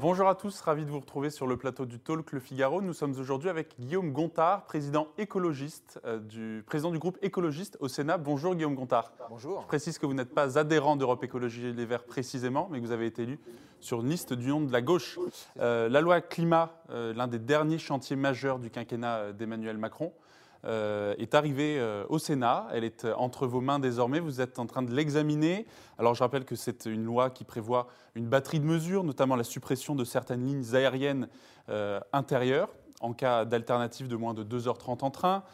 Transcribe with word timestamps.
Bonjour 0.00 0.28
à 0.28 0.36
tous, 0.36 0.60
ravi 0.60 0.84
de 0.84 0.90
vous 0.90 1.00
retrouver 1.00 1.28
sur 1.28 1.48
le 1.48 1.56
plateau 1.56 1.84
du 1.84 1.98
Talk 1.98 2.30
Le 2.30 2.38
Figaro. 2.38 2.80
Nous 2.80 2.92
sommes 2.92 3.18
aujourd'hui 3.18 3.48
avec 3.48 3.74
Guillaume 3.80 4.12
Gontard, 4.12 4.64
président 4.64 5.08
écologiste 5.18 5.98
euh, 6.04 6.20
du 6.20 6.62
président 6.64 6.92
du 6.92 7.00
groupe 7.00 7.18
écologiste 7.20 7.76
au 7.80 7.88
Sénat. 7.88 8.16
Bonjour 8.16 8.54
Guillaume 8.54 8.76
Gontard. 8.76 9.12
Bonjour. 9.28 9.60
Je 9.62 9.66
précise 9.66 9.98
que 9.98 10.06
vous 10.06 10.14
n'êtes 10.14 10.32
pas 10.32 10.56
adhérent 10.56 10.94
d'Europe 10.94 11.24
Écologie 11.24 11.72
Les 11.72 11.84
Verts 11.84 12.04
précisément, 12.04 12.68
mais 12.70 12.80
que 12.80 12.86
vous 12.86 12.92
avez 12.92 13.06
été 13.06 13.24
élu 13.24 13.40
sur 13.80 14.00
une 14.00 14.08
liste 14.08 14.34
du 14.34 14.50
nom 14.50 14.60
de 14.60 14.72
la 14.72 14.82
gauche. 14.82 15.18
Euh, 15.58 15.88
la 15.88 16.00
loi 16.00 16.20
climat, 16.20 16.80
euh, 16.90 17.12
l'un 17.12 17.26
des 17.26 17.40
derniers 17.40 17.78
chantiers 17.78 18.16
majeurs 18.16 18.60
du 18.60 18.70
quinquennat 18.70 19.32
d'Emmanuel 19.32 19.78
Macron, 19.78 20.12
euh, 20.64 21.14
est 21.18 21.34
arrivée 21.34 21.78
euh, 21.78 22.04
au 22.08 22.18
Sénat. 22.18 22.68
Elle 22.72 22.84
est 22.84 23.04
euh, 23.04 23.14
entre 23.16 23.46
vos 23.46 23.60
mains 23.60 23.78
désormais. 23.78 24.20
Vous 24.20 24.40
êtes 24.40 24.58
en 24.58 24.66
train 24.66 24.82
de 24.82 24.92
l'examiner. 24.92 25.66
Alors 25.98 26.14
je 26.14 26.22
rappelle 26.22 26.44
que 26.44 26.56
c'est 26.56 26.86
une 26.86 27.04
loi 27.04 27.30
qui 27.30 27.44
prévoit 27.44 27.88
une 28.14 28.26
batterie 28.26 28.60
de 28.60 28.64
mesures, 28.64 29.04
notamment 29.04 29.36
la 29.36 29.44
suppression 29.44 29.94
de 29.94 30.04
certaines 30.04 30.44
lignes 30.44 30.74
aériennes 30.74 31.28
intérieures 32.12 32.70
en 33.00 33.12
cas 33.12 33.44
d'alternative 33.44 34.08
de 34.08 34.16
moins 34.16 34.32
de 34.32 34.42
2h30 34.42 35.04
en 35.04 35.10
train, 35.10 35.44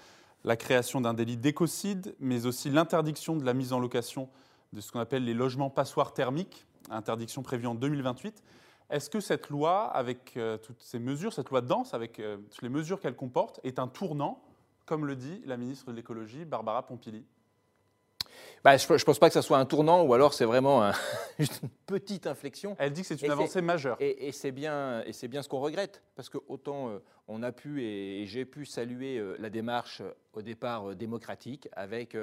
la 0.44 0.56
création 0.56 1.00
d'un 1.00 1.12
délit 1.12 1.36
d'écocide, 1.36 2.14
mais 2.20 2.46
aussi 2.46 2.70
l'interdiction 2.70 3.36
de 3.36 3.44
la 3.44 3.52
mise 3.52 3.72
en 3.72 3.80
location 3.80 4.28
de 4.72 4.80
ce 4.80 4.92
qu'on 4.92 5.00
appelle 5.00 5.24
les 5.24 5.34
logements 5.34 5.70
passoires 5.70 6.14
thermiques, 6.14 6.66
interdiction 6.90 7.42
prévue 7.42 7.66
en 7.66 7.74
2028. 7.74 8.42
Est-ce 8.90 9.10
que 9.10 9.20
cette 9.20 9.48
loi, 9.48 9.86
avec 9.86 10.38
toutes 10.62 10.80
ces 10.80 10.98
mesures, 10.98 11.32
cette 11.32 11.50
loi 11.50 11.60
dense, 11.60 11.94
avec 11.94 12.20
euh, 12.20 12.36
toutes 12.50 12.62
les 12.62 12.68
mesures 12.68 13.00
qu'elle 13.00 13.16
comporte, 13.16 13.58
est 13.64 13.78
un 13.78 13.88
tournant, 13.88 14.40
comme 14.86 15.06
le 15.06 15.16
dit 15.16 15.42
la 15.46 15.56
ministre 15.56 15.90
de 15.90 15.96
l'écologie, 15.96 16.44
Barbara 16.44 16.86
Pompili 16.86 17.24
Bah, 18.62 18.76
je 18.76 18.92
ne 18.92 18.98
pense 19.04 19.18
pas 19.18 19.28
que 19.28 19.34
ça 19.34 19.42
soit 19.42 19.58
un 19.58 19.66
tournant 19.66 20.02
ou 20.02 20.14
alors 20.14 20.32
c'est 20.34 20.44
vraiment 20.44 20.82
un- 20.82 20.92
juste 21.38 21.60
une 21.62 21.68
petite 21.86 22.26
inflexion. 22.26 22.76
Elle 22.78 22.92
dit 22.92 23.02
que 23.02 23.06
c'est 23.08 23.22
une 23.22 23.30
avancée 23.30 23.60
majeure. 23.62 23.96
Et, 24.00 24.28
et 24.28 24.32
c'est 24.32 24.52
bien, 24.52 25.02
et 25.04 25.12
c'est 25.12 25.28
bien 25.28 25.42
ce 25.42 25.48
qu'on 25.48 25.60
regrette, 25.60 26.02
parce 26.16 26.28
que 26.28 26.38
autant 26.48 26.88
euh, 26.88 26.98
on 27.28 27.42
a 27.42 27.52
pu 27.52 27.82
et, 27.82 28.22
et 28.22 28.26
j'ai 28.26 28.44
pu 28.44 28.64
saluer 28.66 29.18
euh, 29.18 29.36
la 29.38 29.50
démarche 29.50 30.00
euh, 30.00 30.12
au 30.32 30.42
départ 30.42 30.94
démocratique 30.96 31.68
avec 31.72 32.16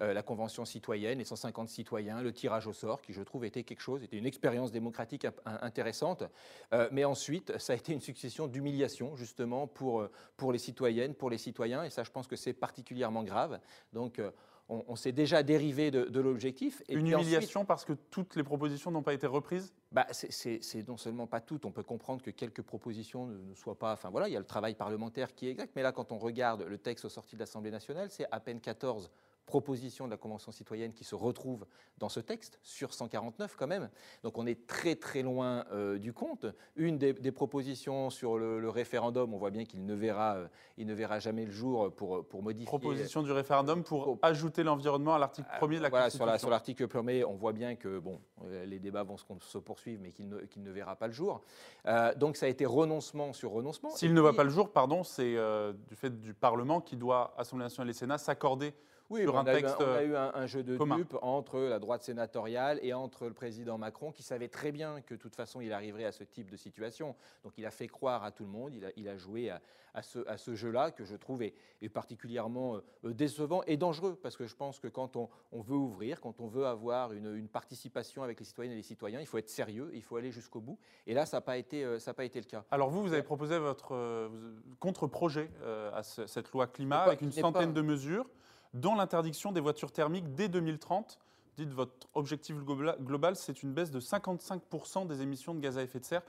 euh, 0.00 0.12
la 0.12 0.22
convention 0.22 0.64
citoyenne, 0.64 1.18
les 1.18 1.24
150 1.24 1.68
citoyens, 1.68 2.22
le 2.22 2.32
tirage 2.32 2.66
au 2.66 2.72
sort, 2.72 3.02
qui 3.02 3.12
je 3.12 3.22
trouve 3.22 3.44
était 3.44 3.62
quelque 3.64 3.80
chose, 3.80 4.02
était 4.02 4.16
une 4.16 4.26
expérience 4.26 4.72
démocratique 4.72 5.26
intéressante. 5.44 6.24
Euh, 6.72 6.88
mais 6.92 7.04
ensuite, 7.04 7.56
ça 7.58 7.72
a 7.72 7.76
été 7.76 7.92
une 7.92 8.00
succession 8.00 8.46
d'humiliations 8.46 9.16
justement 9.16 9.66
pour 9.66 10.00
euh, 10.00 10.10
pour 10.36 10.52
les 10.52 10.58
citoyennes, 10.58 11.14
pour 11.14 11.30
les 11.30 11.38
citoyens, 11.38 11.84
et 11.84 11.90
ça, 11.90 12.02
je 12.04 12.10
pense 12.10 12.26
que 12.26 12.36
c'est 12.36 12.52
particulièrement 12.52 13.22
grave. 13.24 13.60
Donc 13.92 14.18
euh, 14.18 14.30
on, 14.68 14.84
on 14.86 14.96
s'est 14.96 15.10
déjà 15.12 15.42
dérivé 15.42 15.90
de, 15.90 16.04
de 16.04 16.20
l'objectif. 16.20 16.82
Et 16.88 16.94
Une 16.94 17.00
ensuite- 17.06 17.20
humiliation 17.22 17.64
parce 17.64 17.84
que 17.84 17.92
toutes 17.92 18.36
les 18.36 18.44
propositions 18.44 18.90
n'ont 18.92 19.02
pas 19.02 19.14
été 19.14 19.26
reprises? 19.26 19.74
Bah, 19.90 20.06
c'est- 20.12 20.86
non 20.88 20.96
seulement 20.96 21.26
pas 21.26 21.40
tout, 21.40 21.66
on 21.66 21.72
peut 21.72 21.82
comprendre 21.82 22.22
que 22.22 22.30
quelques 22.30 22.62
propositions 22.62 23.26
ne, 23.26 23.36
ne 23.36 23.54
soient 23.54 23.78
pas. 23.78 23.92
Enfin 23.92 24.10
voilà, 24.10 24.28
il 24.28 24.32
y 24.32 24.36
a 24.36 24.38
le 24.38 24.44
travail 24.46 24.74
parlementaire 24.76 25.34
qui 25.34 25.48
est 25.48 25.50
exact, 25.50 25.72
mais 25.74 25.82
là, 25.82 25.90
quand 25.92 26.12
on 26.12 26.18
regarde 26.18 26.62
le 26.62 26.78
texte 26.78 27.08
sorti 27.08 27.34
de 27.34 27.40
l'Assemblée 27.40 27.72
nationale, 27.72 28.10
c'est 28.10 28.26
à 28.30 28.38
peine 28.38 28.60
14 28.60 29.10
propositions 29.50 30.06
de 30.06 30.10
la 30.10 30.16
Convention 30.16 30.52
citoyenne 30.52 30.92
qui 30.94 31.02
se 31.04 31.16
retrouvent 31.16 31.66
dans 31.98 32.08
ce 32.08 32.20
texte, 32.20 32.58
sur 32.62 32.94
149 32.94 33.56
quand 33.56 33.66
même. 33.66 33.90
Donc 34.22 34.38
on 34.38 34.46
est 34.46 34.66
très 34.68 34.94
très 34.94 35.22
loin 35.22 35.64
euh, 35.72 35.98
du 35.98 36.12
compte. 36.12 36.46
Une 36.76 36.96
des, 36.98 37.12
des 37.12 37.32
propositions 37.32 38.08
sur 38.10 38.38
le, 38.38 38.60
le 38.60 38.70
référendum, 38.70 39.34
on 39.34 39.38
voit 39.38 39.50
bien 39.50 39.64
qu'il 39.64 39.84
ne, 39.84 39.94
verra, 39.94 40.36
euh, 40.36 40.46
il 40.78 40.86
ne 40.86 40.94
verra 40.94 41.18
jamais 41.18 41.44
le 41.44 41.50
jour 41.50 41.92
pour, 41.94 42.24
pour 42.26 42.42
modifier. 42.44 42.66
Proposition 42.66 43.22
du 43.24 43.32
référendum 43.32 43.82
pour 43.82 44.18
ajouter 44.22 44.62
l'environnement 44.62 45.14
à 45.14 45.18
l'article 45.18 45.48
1er 45.60 45.78
de 45.78 45.82
la 45.82 45.88
Voilà, 45.90 46.04
la- 46.06 46.10
Constitution. 46.10 46.38
sur 46.38 46.50
l'article 46.50 46.86
premier, 46.88 47.24
on 47.24 47.34
voit 47.34 47.52
bien 47.52 47.74
que 47.74 47.98
bon, 47.98 48.20
euh, 48.44 48.64
les 48.64 48.78
débats 48.78 49.02
vont 49.02 49.16
se, 49.18 49.58
poursuivre, 49.58 50.00
mais 50.02 50.12
qu'il 50.12 50.28
ne, 50.28 50.38
qu'il 50.42 50.62
ne 50.62 50.70
verra 50.70 50.94
pas 50.94 51.08
le 51.08 51.12
jour. 51.12 51.42
Euh, 51.86 52.14
donc 52.14 52.36
ça 52.36 52.46
a 52.46 52.48
été 52.48 52.64
renoncement 52.64 53.32
sur 53.32 53.50
renoncement. 53.50 53.90
S'il 53.90 54.14
ne 54.14 54.20
voit 54.20 54.34
pas 54.36 54.44
le 54.44 54.50
jour, 54.50 54.70
pardon, 54.70 55.02
c'est 55.02 55.34
du 55.88 55.96
fait 55.96 56.20
du 56.20 56.34
Parlement 56.34 56.80
qui 56.80 56.96
doit, 56.96 57.34
Assemblée 57.36 57.64
nationale 57.64 57.90
et 57.90 57.94
Sénat, 57.94 58.18
s'accorder 58.18 58.72
Oui, 59.10 59.22
sur 59.22 59.34
on 59.34 59.38
un 59.38 59.46
a 59.46 59.58
eu 59.58 59.60
texte, 59.62 59.76
on 59.80 59.82
a 59.82 59.86
euh, 59.86 60.06
eu 60.06 60.14
un, 60.16 60.30
un 60.34 60.46
jeu 60.46 60.62
de 60.62 60.76
commun. 60.78 60.96
dupes 60.96 61.16
entre 61.20 61.58
la 61.58 61.80
droite 61.80 62.02
sénatoriale 62.02 62.78
et 62.82 62.92
entre 62.94 63.26
le 63.26 63.32
président 63.34 63.76
Macron, 63.76 64.12
qui 64.12 64.22
savait 64.22 64.46
très 64.48 64.70
bien 64.70 65.00
que 65.00 65.14
de 65.14 65.18
toute 65.20 65.34
façon 65.34 65.60
il 65.60 65.72
arriverait 65.72 66.04
à 66.04 66.12
ce 66.12 66.22
type 66.22 66.48
de 66.50 66.56
situation. 66.56 67.16
Donc 67.42 67.54
il 67.58 67.66
a 67.66 67.70
fait 67.72 67.88
croire 67.88 68.22
à 68.22 68.30
tout 68.30 68.44
le 68.44 68.50
monde, 68.50 68.72
il 68.72 68.84
a, 68.84 68.90
il 68.96 69.08
a 69.08 69.16
joué 69.16 69.50
à, 69.50 69.60
à 69.94 70.02
ce, 70.02 70.20
à 70.28 70.36
ce 70.38 70.54
jeu-là 70.54 70.92
que 70.92 71.04
je 71.04 71.16
trouve 71.16 71.42
est, 71.42 71.54
est 71.82 71.88
particulièrement 71.88 72.76
euh, 73.04 73.12
décevant 73.12 73.62
et 73.66 73.76
dangereux, 73.76 74.16
parce 74.22 74.36
que 74.36 74.46
je 74.46 74.54
pense 74.54 74.78
que 74.78 74.86
quand 74.86 75.16
on, 75.16 75.28
on 75.50 75.60
veut 75.60 75.74
ouvrir, 75.76 76.20
quand 76.20 76.40
on 76.40 76.46
veut 76.46 76.66
avoir 76.66 77.12
une, 77.12 77.34
une 77.34 77.48
participation 77.48 78.22
avec 78.22 78.38
les 78.38 78.44
citoyennes 78.46 78.74
et 78.74 78.76
les 78.76 78.82
citoyens, 78.82 79.20
il 79.20 79.26
faut 79.26 79.38
être 79.38 79.50
sérieux, 79.50 79.90
il 79.92 80.02
faut 80.04 80.16
aller 80.16 80.30
jusqu'au 80.30 80.60
bout. 80.60 80.78
Et 81.08 81.14
là, 81.14 81.26
ça 81.26 81.38
n'a 81.38 81.40
pas, 81.40 81.56
été, 81.56 81.84
euh, 81.84 81.98
ça 81.98 82.10
n'a 82.12 82.14
pas 82.14 82.24
été 82.24 82.38
le 82.38 82.46
cas. 82.46 82.64
Alors 82.70 82.90
vous, 82.90 83.02
vous 83.02 83.12
avez 83.12 83.24
proposé 83.24 83.58
votre 83.58 83.92
euh, 83.96 84.28
contre-projet 84.78 85.50
euh, 85.62 85.90
à 85.92 86.02
ce- 86.04 86.26
cette 86.28 86.50
loi 86.52 86.66
climat 86.68 86.98
pas- 86.98 87.04
avec 87.06 87.22
une 87.22 87.32
centaine 87.32 87.70
pas- 87.74 87.80
de 87.80 87.82
mesures, 87.82 88.28
dont 88.74 88.94
l'interdiction 88.94 89.52
des 89.52 89.60
voitures 89.60 89.92
thermiques 89.92 90.34
dès 90.34 90.48
2030. 90.48 91.18
Dites 91.56 91.72
votre 91.72 92.08
objectif 92.14 92.56
globa- 92.56 92.96
global, 93.00 93.36
c'est 93.36 93.62
une 93.62 93.72
baisse 93.72 93.90
de 93.90 94.00
55% 94.00 95.06
des 95.06 95.20
émissions 95.22 95.54
de 95.54 95.60
gaz 95.60 95.76
à 95.78 95.82
effet 95.82 96.00
de 96.00 96.04
serre 96.04 96.22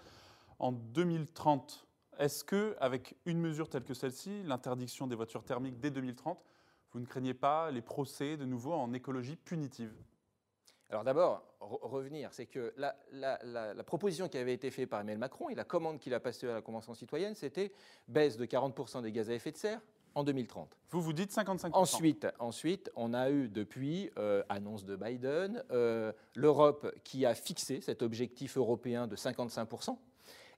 en 0.60 0.72
2030. 0.72 1.88
Est-ce 2.18 2.44
que, 2.44 2.76
avec 2.80 3.16
une 3.26 3.40
mesure 3.40 3.70
telle 3.70 3.84
que 3.84 3.94
celle-ci, 3.94 4.44
l'interdiction 4.44 5.08
des 5.08 5.16
voitures 5.16 5.44
thermiques 5.44 5.80
dès 5.80 5.92
2030, 5.92 6.44
vous 6.92 7.00
ne 7.00 7.06
craignez 7.06 7.34
pas 7.34 7.72
les 7.72 7.82
procès 7.82 8.36
de 8.36 8.46
nouveau 8.46 8.74
en 8.74 8.92
écologie 8.94 9.38
punitive? 9.38 9.94
Alors 10.90 11.06
d'abord, 11.06 11.42
re- 11.62 11.80
revenir, 11.88 12.34
c'est 12.34 12.48
que 12.48 12.74
la- 12.76 12.98
la 13.14 13.84
proposition 13.86 14.28
qui 14.28 14.38
avait 14.38 14.54
été 14.54 14.70
faite 14.72 14.90
par 14.90 15.00
Emmanuel 15.00 15.20
Macron 15.20 15.48
et 15.48 15.56
la 15.56 15.64
commande 15.64 16.00
qu'il 16.00 16.14
a 16.14 16.20
passée 16.20 16.50
à 16.50 16.54
la 16.54 16.62
Convention 16.62 16.94
citoyenne, 16.94 17.34
c'était 17.34 17.72
baisse 18.10 18.36
de 18.36 18.46
40% 18.46 19.02
des 19.02 19.12
gaz 19.14 19.30
à 19.30 19.34
effet 19.34 19.52
de 19.54 19.58
serre 19.58 19.80
en 20.16 20.24
2030. 20.24 20.78
Vous 20.90 21.02
vous 21.02 21.14
dites 21.14 21.32
55%. 21.32 21.70
Ensuite, 21.74 22.28
ensuite, 22.40 22.92
on 22.96 23.14
a 23.14 23.30
eu 23.30 23.48
depuis, 23.48 24.10
euh, 24.18 24.44
annonce 24.50 24.86
de 24.86 24.96
Biden, 24.96 25.64
euh, 25.72 26.12
l'Europe 26.36 26.94
qui 27.04 27.26
a 27.26 27.34
fixé 27.34 27.82
cet 27.82 28.02
objectif 28.02 28.58
européen 28.58 29.08
de 29.08 29.16
55%. 29.16 29.98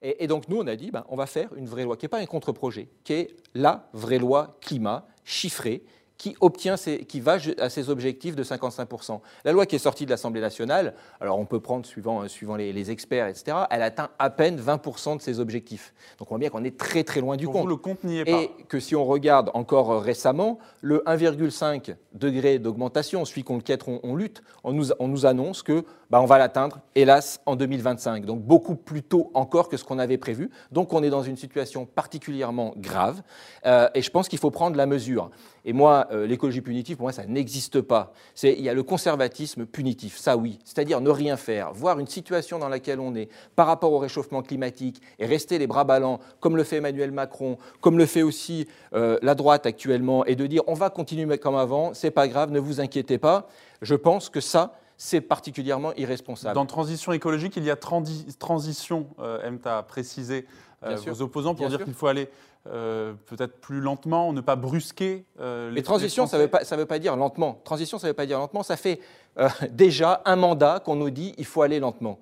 Et, 0.02 0.24
et 0.24 0.28
donc 0.28 0.50
nous, 0.50 0.58
on 0.58 0.68
a 0.68 0.76
dit, 0.76 0.92
ben, 0.92 1.06
on 1.10 1.16
va 1.16 1.28
faire 1.28 1.54
une 1.56 1.68
vraie 1.68 1.84
loi, 1.84 1.98
qui 1.98 2.06
n'est 2.06 2.10
pas 2.10 2.20
un 2.20 2.26
contre-projet, 2.26 2.90
qui 3.04 3.14
est 3.14 3.36
la 3.54 3.90
vraie 3.94 4.20
loi 4.20 4.58
climat 4.60 5.08
chiffrée, 5.24 5.84
qui 6.24 6.38
obtient 6.40 6.78
ses- 6.78 7.00
qui 7.04 7.20
va 7.20 7.36
à 7.60 7.70
ses 7.70 7.90
objectifs 7.90 8.34
de 8.38 8.44
55%. 8.44 9.20
La 9.44 9.52
loi 9.52 9.66
qui 9.66 9.76
est 9.76 9.80
sortie 9.80 10.06
de 10.06 10.10
l'Assemblée 10.10 10.40
nationale, 10.40 10.94
alors 11.20 11.38
on 11.38 11.44
peut 11.46 11.60
prendre 11.60 11.86
suivant, 11.86 12.26
suivant 12.30 12.56
les, 12.56 12.72
les 12.72 12.92
experts, 12.92 13.28
etc., 13.28 13.58
elle 13.70 13.82
atteint 13.82 14.10
à 14.20 14.30
peine 14.30 14.58
20% 14.58 15.18
de 15.18 15.22
ses 15.22 15.42
objectifs. 15.42 15.94
Donc 16.20 16.30
on 16.32 16.36
voit 16.36 16.38
bien 16.40 16.50
qu'on 16.50 16.64
est 16.64 16.78
très 16.78 17.04
très 17.04 17.20
loin 17.20 17.36
du 17.36 17.44
Pour 17.44 17.56
compte. 17.56 17.64
vous, 17.64 17.68
le 17.68 17.76
compte 17.76 18.06
n'y 18.06 18.20
est 18.20 18.24
pas. 18.24 18.42
Et 18.42 18.52
que 18.70 18.80
si 18.80 18.96
on 18.96 19.04
regarde 19.04 19.52
encore 19.54 19.92
euh, 19.92 19.98
récemment, 20.00 20.60
le 20.80 21.04
1,5 21.06 21.94
degré 22.14 22.58
d'augmentation, 22.58 23.26
celui 23.26 23.44
qu'on 23.44 23.58
lequel 23.58 23.80
on, 23.88 24.00
on 24.04 24.16
lutte, 24.16 24.44
on 24.64 24.72
nous, 24.72 24.94
on 25.00 25.10
nous 25.10 25.26
annonce 25.26 25.62
que 25.62 25.84
bah, 26.10 26.22
on 26.22 26.26
va 26.26 26.38
l'atteindre, 26.38 26.80
hélas, 26.96 27.42
en 27.46 27.58
2025. 27.58 28.24
Donc 28.26 28.42
beaucoup 28.44 28.76
plus 28.76 29.04
tôt 29.04 29.30
encore 29.34 29.68
que 29.68 29.76
ce 29.76 29.84
qu'on 29.84 30.00
avait 30.00 30.18
prévu. 30.18 30.52
Donc 30.72 30.94
on 30.94 31.04
est 31.04 31.10
dans 31.10 31.24
une 31.24 31.36
situation 31.36 31.86
particulièrement 31.86 32.74
grave. 32.78 33.24
Euh, 33.66 33.90
et 33.94 34.02
je 34.02 34.10
pense 34.10 34.30
qu'il 34.30 34.40
faut 34.40 34.52
prendre 34.52 34.78
la 34.78 34.86
mesure. 34.86 35.32
Et 35.66 35.74
moi, 35.74 36.08
euh, 36.14 36.26
l'écologie 36.28 36.62
punitive, 36.62 36.96
pour 36.98 37.06
moi, 37.06 37.12
ça 37.12 37.26
n'existe 37.26 37.82
pas. 37.82 38.14
Il 38.44 38.62
y 38.62 38.70
a 38.70 38.74
le 38.74 38.84
conservatisme 38.84 39.66
punitif, 39.66 40.18
ça 40.18 40.38
oui. 40.38 40.60
C'est-à-dire 40.64 41.02
ne 41.02 41.10
rien 41.10 41.36
faire, 41.36 41.74
voir 41.74 42.00
une 42.00 42.08
situation 42.08 42.60
dans 42.60 42.70
laquelle 42.70 43.00
on 43.00 43.16
est 43.16 43.30
par 43.56 43.68
rapport 43.68 43.92
au 43.92 43.98
réchauffement 44.00 44.42
climatique 44.42 45.02
et 45.20 45.26
rester 45.26 45.58
les 45.58 45.68
bras 45.68 45.84
ballants, 45.84 46.20
comme 46.40 46.56
le 46.56 46.64
fait 46.64 46.78
Emmanuel 46.78 47.12
Macron, 47.12 47.58
comme 47.82 47.98
le 47.98 48.06
fait 48.06 48.22
aussi 48.22 48.68
euh, 48.94 49.18
la 49.22 49.36
droite 49.36 49.66
actuellement, 49.66 50.24
et 50.26 50.36
de 50.36 50.46
dire 50.46 50.62
on 50.68 50.74
va 50.74 50.90
continuer 50.90 51.38
comme 51.38 51.56
avant, 51.56 51.94
c'est 51.94 52.12
pas 52.12 52.28
grave, 52.28 52.52
ne 52.52 52.60
vous 52.60 52.80
inquiétez 52.80 53.18
pas. 53.18 53.48
Je 53.82 53.96
pense 53.96 54.30
que 54.30 54.40
ça, 54.40 54.76
c'est 54.98 55.22
particulièrement 55.22 55.94
irresponsable. 55.96 56.56
Dans 56.56 56.66
transition 56.66 57.12
écologique, 57.12 57.58
il 57.58 57.64
y 57.64 57.72
a 57.72 57.76
trandi- 57.76 58.38
transition, 58.38 59.08
euh, 59.20 59.42
aiment 59.44 59.60
à 59.66 59.82
préciser 59.84 60.46
euh, 60.84 60.96
vos 60.96 61.22
opposants 61.22 61.56
pour 61.56 61.68
Bien 61.68 61.78
dire 61.78 61.86
qu'il 61.86 61.94
faut 61.94 62.08
aller 62.08 62.30
euh, 62.68 63.14
peut-être 63.26 63.58
plus 63.60 63.82
lentement, 63.82 64.32
ne 64.34 64.42
pas 64.42 64.56
brusquer 64.56 65.26
euh, 65.40 65.70
les 65.70 65.76
Mais 65.76 65.82
transition, 65.82 66.24
les 66.24 66.30
ça 66.30 66.38
ne 66.38 66.44
veut, 66.44 66.48
pas- 66.50 66.64
ça 66.64 66.78
veut 66.78 66.86
pas 66.86 67.00
dire 67.00 67.16
lentement. 67.18 67.60
Transition, 67.64 68.00
ça 68.00 68.08
ne 68.08 68.12
veut 68.12 68.16
pas 68.16 68.26
dire 68.26 68.40
lentement. 68.40 68.64
Ça 68.64 68.78
fait 68.78 69.00
euh, 69.38 69.50
déjà 69.72 70.22
un 70.26 70.36
mandat 70.38 70.80
qu'on 70.84 70.96
nous 70.96 71.10
dit 71.10 71.34
il 71.38 71.46
faut 71.46 71.62
aller 71.62 71.80
lentement. 71.80 72.20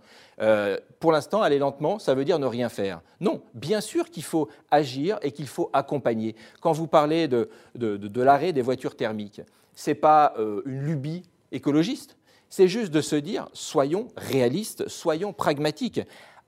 Pour 0.99 1.11
l'instant, 1.11 1.43
aller 1.43 1.59
lentement, 1.59 1.99
ça 1.99 2.15
veut 2.15 2.25
dire 2.25 2.39
ne 2.39 2.47
rien 2.47 2.67
faire. 2.69 3.01
Non, 3.19 3.43
bien 3.53 3.79
sûr 3.79 4.09
qu'il 4.09 4.23
faut 4.23 4.49
agir 4.71 5.19
et 5.21 5.31
qu'il 5.31 5.47
faut 5.47 5.69
accompagner. 5.71 6.35
Quand 6.61 6.71
vous 6.71 6.87
parlez 6.87 7.27
de, 7.27 7.49
de- 7.75 7.95
de- 7.97 8.07
de 8.07 8.21
l'arrêt 8.23 8.51
des 8.51 8.63
voitures 8.63 8.95
thermiques, 8.95 9.41
ce 9.75 9.91
n'est 9.91 9.95
pas 9.95 10.33
une 10.65 10.81
lubie 10.81 11.23
écologiste. 11.51 12.17
C'est 12.49 12.67
juste 12.67 12.91
de 12.91 13.01
se 13.01 13.15
dire 13.15 13.49
soyons 13.53 14.07
réalistes, 14.17 14.87
soyons 14.87 15.31
pragmatiques. 15.31 16.01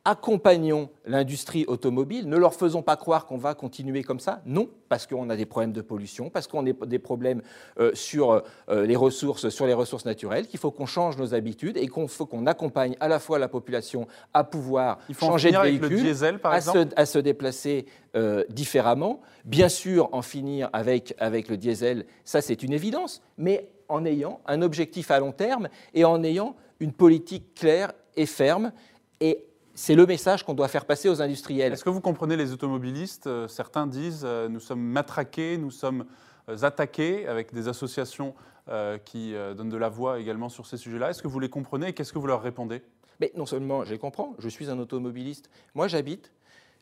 Accompagnons 0.05 0.89
l'industrie 1.05 1.63
automobile, 1.65 2.27
ne 2.27 2.35
leur 2.35 2.53
faisons 2.53 2.81
pas 2.81 2.97
croire 2.97 3.25
qu'on 3.25 3.37
va 3.37 3.53
continuer 3.53 4.03
comme 4.03 4.19
ça. 4.19 4.41
Non, 4.45 4.69
parce 4.89 5.07
qu'on 5.07 5.29
a 5.29 5.37
des 5.37 5.45
problèmes 5.45 5.71
de 5.71 5.81
pollution, 5.81 6.29
parce 6.29 6.45
qu'on 6.47 6.65
a 6.67 6.85
des 6.85 6.99
problèmes 6.99 7.41
euh, 7.79 7.91
sur 7.93 8.43
euh, 8.69 8.85
les 8.85 8.97
ressources, 8.97 9.47
sur 9.47 9.65
les 9.65 9.73
ressources 9.73 10.03
naturelles, 10.03 10.47
qu'il 10.47 10.59
faut 10.59 10.71
qu'on 10.71 10.85
change 10.85 11.17
nos 11.17 11.33
habitudes 11.33 11.77
et 11.77 11.87
qu'il 11.87 12.07
faut 12.09 12.25
qu'on 12.25 12.45
accompagne 12.47 12.97
à 12.99 13.07
la 13.07 13.19
fois 13.19 13.39
la 13.39 13.47
population 13.47 14.07
à 14.33 14.43
pouvoir 14.43 14.99
changer 15.17 15.51
de 15.51 15.57
véhicule, 15.57 16.01
diesel, 16.01 16.39
par 16.39 16.51
à, 16.51 16.59
se, 16.59 16.85
à, 16.97 17.05
se, 17.05 17.19
déplacer 17.19 17.85
euh, 18.17 18.43
différemment. 18.49 19.21
Bien 19.45 19.69
sûr, 19.69 20.09
en 20.11 20.21
finir 20.21 20.69
avec, 20.73 21.15
avec 21.17 21.47
le 21.47 21.55
diesel, 21.55 22.05
ça 22.25 22.41
c'est 22.41 22.61
une 22.61 22.73
évidence, 22.73 23.21
mais 23.37 23.69
en 23.87 24.03
ayant 24.03 24.41
un 24.47 24.61
objectif 24.61 25.11
à 25.11 25.19
long 25.19 25.31
terme 25.31 25.69
et 25.93 26.03
en 26.03 26.23
ayant 26.23 26.57
une 26.81 26.91
politique 26.91 27.53
claire 27.53 27.93
et 28.17 28.25
ferme 28.25 28.73
et 29.21 29.45
c'est 29.75 29.95
le 29.95 30.05
message 30.05 30.43
qu'on 30.43 30.53
doit 30.53 30.67
faire 30.67 30.85
passer 30.85 31.09
aux 31.09 31.21
industriels. 31.21 31.73
Est-ce 31.73 31.83
que 31.83 31.89
vous 31.89 32.01
comprenez 32.01 32.37
les 32.37 32.51
automobilistes 32.51 33.27
euh, 33.27 33.47
Certains 33.47 33.87
disent 33.87 34.23
euh, 34.23 34.47
nous 34.47 34.59
sommes 34.59 34.81
matraqués, 34.81 35.57
nous 35.57 35.71
sommes 35.71 36.05
euh, 36.49 36.57
attaqués 36.61 37.27
avec 37.27 37.53
des 37.53 37.67
associations 37.67 38.33
qui 39.03 39.33
donnent 39.57 39.67
de 39.67 39.75
la 39.75 39.89
voix 39.89 40.21
également 40.21 40.47
sur 40.47 40.67
ces 40.67 40.77
sujets-là. 40.77 41.09
Est-ce 41.09 41.21
que 41.21 41.27
vous 41.27 41.41
les 41.41 41.49
comprenez 41.49 41.89
et 41.89 41.93
qu'est-ce 41.93 42.13
que 42.13 42.17
vous 42.17 42.27
leur 42.27 42.41
répondez? 42.41 42.81
Mais 43.19 43.29
non 43.35 43.45
seulement 43.45 43.83
je 43.83 43.91
les 43.91 43.97
comprends, 43.97 44.35
je 44.39 44.47
suis 44.47 44.69
un 44.69 44.79
automobiliste. 44.79 45.49
Moi 45.75 45.89
j'habite, 45.89 46.31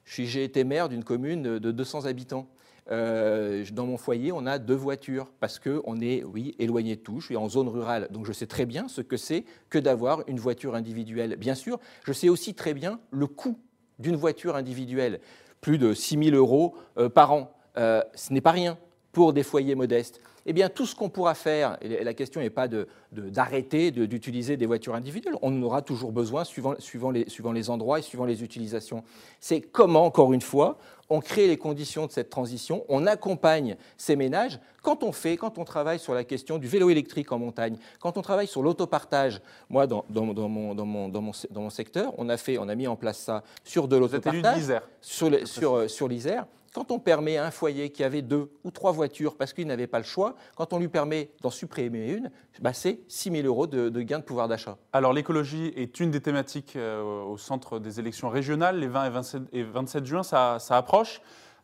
j'ai 0.06 0.44
été 0.44 0.64
maire 0.64 0.90
d'une 0.90 1.04
commune 1.04 1.42
de 1.42 1.72
200 1.72 2.06
habitants. 2.06 2.48
Euh, 2.90 3.64
dans 3.72 3.86
mon 3.86 3.98
foyer, 3.98 4.32
on 4.32 4.46
a 4.46 4.58
deux 4.58 4.76
voitures 4.76 5.32
parce 5.40 5.60
qu'on 5.60 6.02
est, 6.02 6.24
oui, 6.24 6.56
éloigné 6.60 6.96
de 6.96 7.02
tout. 7.02 7.20
Je 7.20 7.28
suis 7.28 7.38
en 7.38 7.48
zone 7.48 7.68
rurale, 7.68 8.08
donc 8.12 8.26
je 8.26 8.34
sais 8.34 8.48
très 8.48 8.66
bien 8.66 8.88
ce 8.88 9.02
que 9.02 9.18
c'est 9.18 9.46
que 9.70 9.78
d'avoir 9.78 10.24
une 10.28 10.40
voiture 10.40 10.76
individuelle. 10.76 11.36
Bien 11.36 11.56
sûr, 11.56 11.80
je 12.06 12.14
sais 12.14 12.30
aussi 12.30 12.54
très 12.54 12.74
bien 12.74 13.00
le 13.12 13.28
coût 13.28 13.60
d'une 14.00 14.16
voiture 14.16 14.56
individuelle. 14.56 15.20
Plus 15.62 15.78
de 15.78 15.94
6 15.94 16.32
000 16.32 16.36
euros 16.36 16.76
euh, 16.98 17.08
par 17.08 17.32
an. 17.34 17.54
Euh, 17.78 18.02
ce 18.16 18.34
n'est 18.34 18.42
pas 18.42 18.52
rien 18.52 18.78
pour 19.12 19.34
des 19.34 19.44
foyers 19.44 19.76
modestes 19.76 20.20
eh 20.46 20.54
bien, 20.54 20.70
tout 20.70 20.86
ce 20.86 20.96
qu'on 20.96 21.10
pourra 21.10 21.36
faire, 21.36 21.78
et 21.82 22.04
la 22.04 22.14
question 22.14 22.42
n'est 22.42 22.50
pas 22.50 22.68
d'arrêter 23.12 23.92
d'utiliser 23.92 24.58
des 24.58 24.66
voitures 24.66 24.96
individuelles, 24.96 25.36
on 25.42 25.56
en 25.56 25.62
aura 25.62 25.82
toujours 25.82 26.12
besoin 26.12 26.44
suivant, 26.44 26.74
les, 27.12 27.70
endroits 27.70 28.00
et 28.00 28.02
suivant 28.02 28.26
les 28.26 28.44
utilisations. 28.44 29.04
C'est 29.40 29.62
comment, 29.62 30.06
encore 30.06 30.34
une 30.34 30.42
fois, 30.42 30.78
on 31.10 31.20
crée 31.20 31.48
les 31.48 31.58
conditions 31.58 32.08
de 32.08 32.12
cette 32.12 32.30
transition, 32.30 32.86
on 32.88 33.06
accompagne 33.06 33.76
ces 33.98 34.16
ménages 34.16 34.60
quand 34.82 35.04
on 35.04 35.12
fait, 35.12 35.38
quand 35.38 35.58
on 35.58 35.66
travaille 35.66 36.00
sur 36.00 36.14
la 36.14 36.24
question 36.24 36.58
du 36.58 36.68
vélo 36.68 36.90
électrique 36.90 37.32
en 37.32 37.38
montagne, 37.38 37.78
quand 38.00 38.18
on 38.18 38.22
travaille 38.22 38.48
sur 38.48 38.64
l'autopartage. 38.64 39.42
Moi, 39.70 39.88
dans, 39.88 40.06
mon, 40.10 41.70
secteur, 41.70 42.14
on 42.18 42.30
a, 42.30 42.38
fait, 42.38 42.58
on 42.58 42.70
a 42.70 42.76
mis 42.76 42.88
en 42.88 42.96
place 42.96 43.20
ça 43.20 43.44
sur 43.64 43.88
de 43.88 43.98
l'autopartage, 43.98 44.64
sur, 45.02 45.90
sur 45.90 46.08
l'Isère 46.08 46.46
quand 46.74 46.92
on 46.92 47.00
permet 47.00 47.38
à 47.38 47.46
un 47.46 47.52
foyer 47.52 47.90
qui 47.90 48.04
avait 48.04 48.22
deux 48.22 48.50
ou 48.64 48.72
trois 48.72 48.92
voitures 48.92 49.36
parce 49.36 49.54
qu'il 49.54 49.68
n'avait 49.68 49.88
pas 49.88 50.00
le 50.00 50.06
choix, 50.06 50.36
quand 50.56 50.74
on 50.74 50.80
lui 50.80 50.88
permet 50.88 51.32
d'en 51.42 51.50
supprimer 51.50 52.12
une, 52.12 52.32
bah 52.62 52.74
c'est 52.74 53.00
6 53.08 53.32
000 53.32 53.48
euros 53.48 53.68
de, 53.68 53.90
gain 54.02 54.20
de 54.20 54.24
pouvoir 54.24 54.48
d'achat. 54.48 54.78
Alors 54.94 55.14
l'écologie 55.14 55.74
est 55.76 56.00
une 56.00 56.12
des 56.12 56.22
thématiques 56.22 56.76
euh, 56.76 57.24
au 57.24 57.38
centre 57.38 57.80
des 57.80 58.00
élections 58.00 58.30
régionales. 58.30 58.80
Les 58.80 58.88
20 58.88 59.50
et 59.52 59.64
27, 59.64 60.06
juin, 60.06 60.24
ça, 60.24 60.58
approche. 60.70 61.22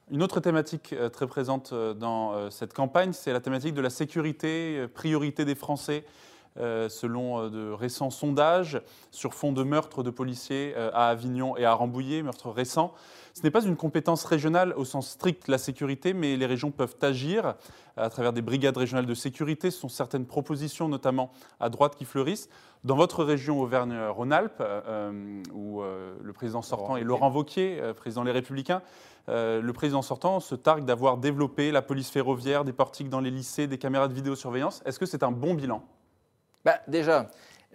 Une 0.09 0.23
autre 0.23 0.39
thématique 0.39 0.93
euh, 0.93 1.09
très 1.09 1.27
présente 1.27 1.71
euh, 1.73 1.93
dans 1.93 2.49
cette 2.51 2.73
campagne, 2.73 3.13
c'est 3.13 3.33
la 3.33 3.39
thématique 3.39 3.73
de 3.73 3.81
la 3.81 3.89
sécurité, 3.89 4.87
priorité 4.93 5.45
des 5.45 5.55
Français. 5.55 6.03
Selon 6.57 7.49
de 7.49 7.71
récents 7.71 8.09
sondages 8.09 8.81
sur 9.11 9.33
fond 9.33 9.51
de 9.51 9.63
meurtres 9.63 10.03
de 10.03 10.09
policiers 10.09 10.75
à 10.75 11.09
Avignon 11.09 11.55
et 11.57 11.65
à 11.65 11.73
Rambouillet, 11.73 12.23
meurtres 12.23 12.49
récents. 12.49 12.93
Ce 13.37 13.43
n'est 13.43 13.51
pas 13.51 13.63
une 13.63 13.75
compétence 13.75 14.23
régionale 14.25 14.73
au 14.77 14.83
sens 14.83 15.09
strict 15.09 15.47
la 15.47 15.59
sécurité, 15.59 16.13
mais 16.13 16.35
les 16.37 16.45
régions 16.47 16.71
peuvent 16.71 16.95
agir 17.03 17.53
à 17.95 18.09
travers 18.09 18.33
des 18.33 18.41
brigades 18.41 18.77
régionales 18.77 19.05
de 19.05 19.13
sécurité. 19.13 19.69
Ce 19.69 19.79
sont 19.79 19.89
certaines 19.89 20.25
propositions, 20.25 20.87
notamment 20.87 21.31
à 21.59 21.69
droite, 21.69 21.95
qui 21.95 22.05
fleurissent. 22.05 22.49
Dans 22.83 22.95
votre 22.95 23.23
région 23.23 23.59
Auvergne-Rhône-Alpes, 23.61 24.61
euh, 24.61 25.43
où 25.53 25.81
euh, 25.81 26.15
le 26.21 26.33
président 26.33 26.61
sortant 26.61 26.97
est 26.97 27.03
Laurent 27.03 27.29
Vauquier, 27.29 27.79
euh, 27.79 27.93
président 27.93 28.23
Les 28.23 28.31
Républicains, 28.31 28.81
le 29.27 29.71
président 29.71 30.01
sortant 30.01 30.39
se 30.39 30.55
targue 30.55 30.85
d'avoir 30.85 31.17
développé 31.17 31.71
la 31.71 31.81
police 31.81 32.09
ferroviaire, 32.09 32.63
des 32.63 32.71
portiques 32.71 33.09
dans 33.09 33.19
les 33.19 33.29
lycées, 33.29 33.67
des 33.67 33.77
caméras 33.77 34.07
de 34.07 34.13
vidéosurveillance. 34.13 34.81
Est-ce 34.85 34.97
que 34.99 35.05
c'est 35.05 35.21
un 35.21 35.31
bon 35.31 35.53
bilan? 35.53 35.83
Bah, 36.67 36.81
Déjà, 36.87 37.29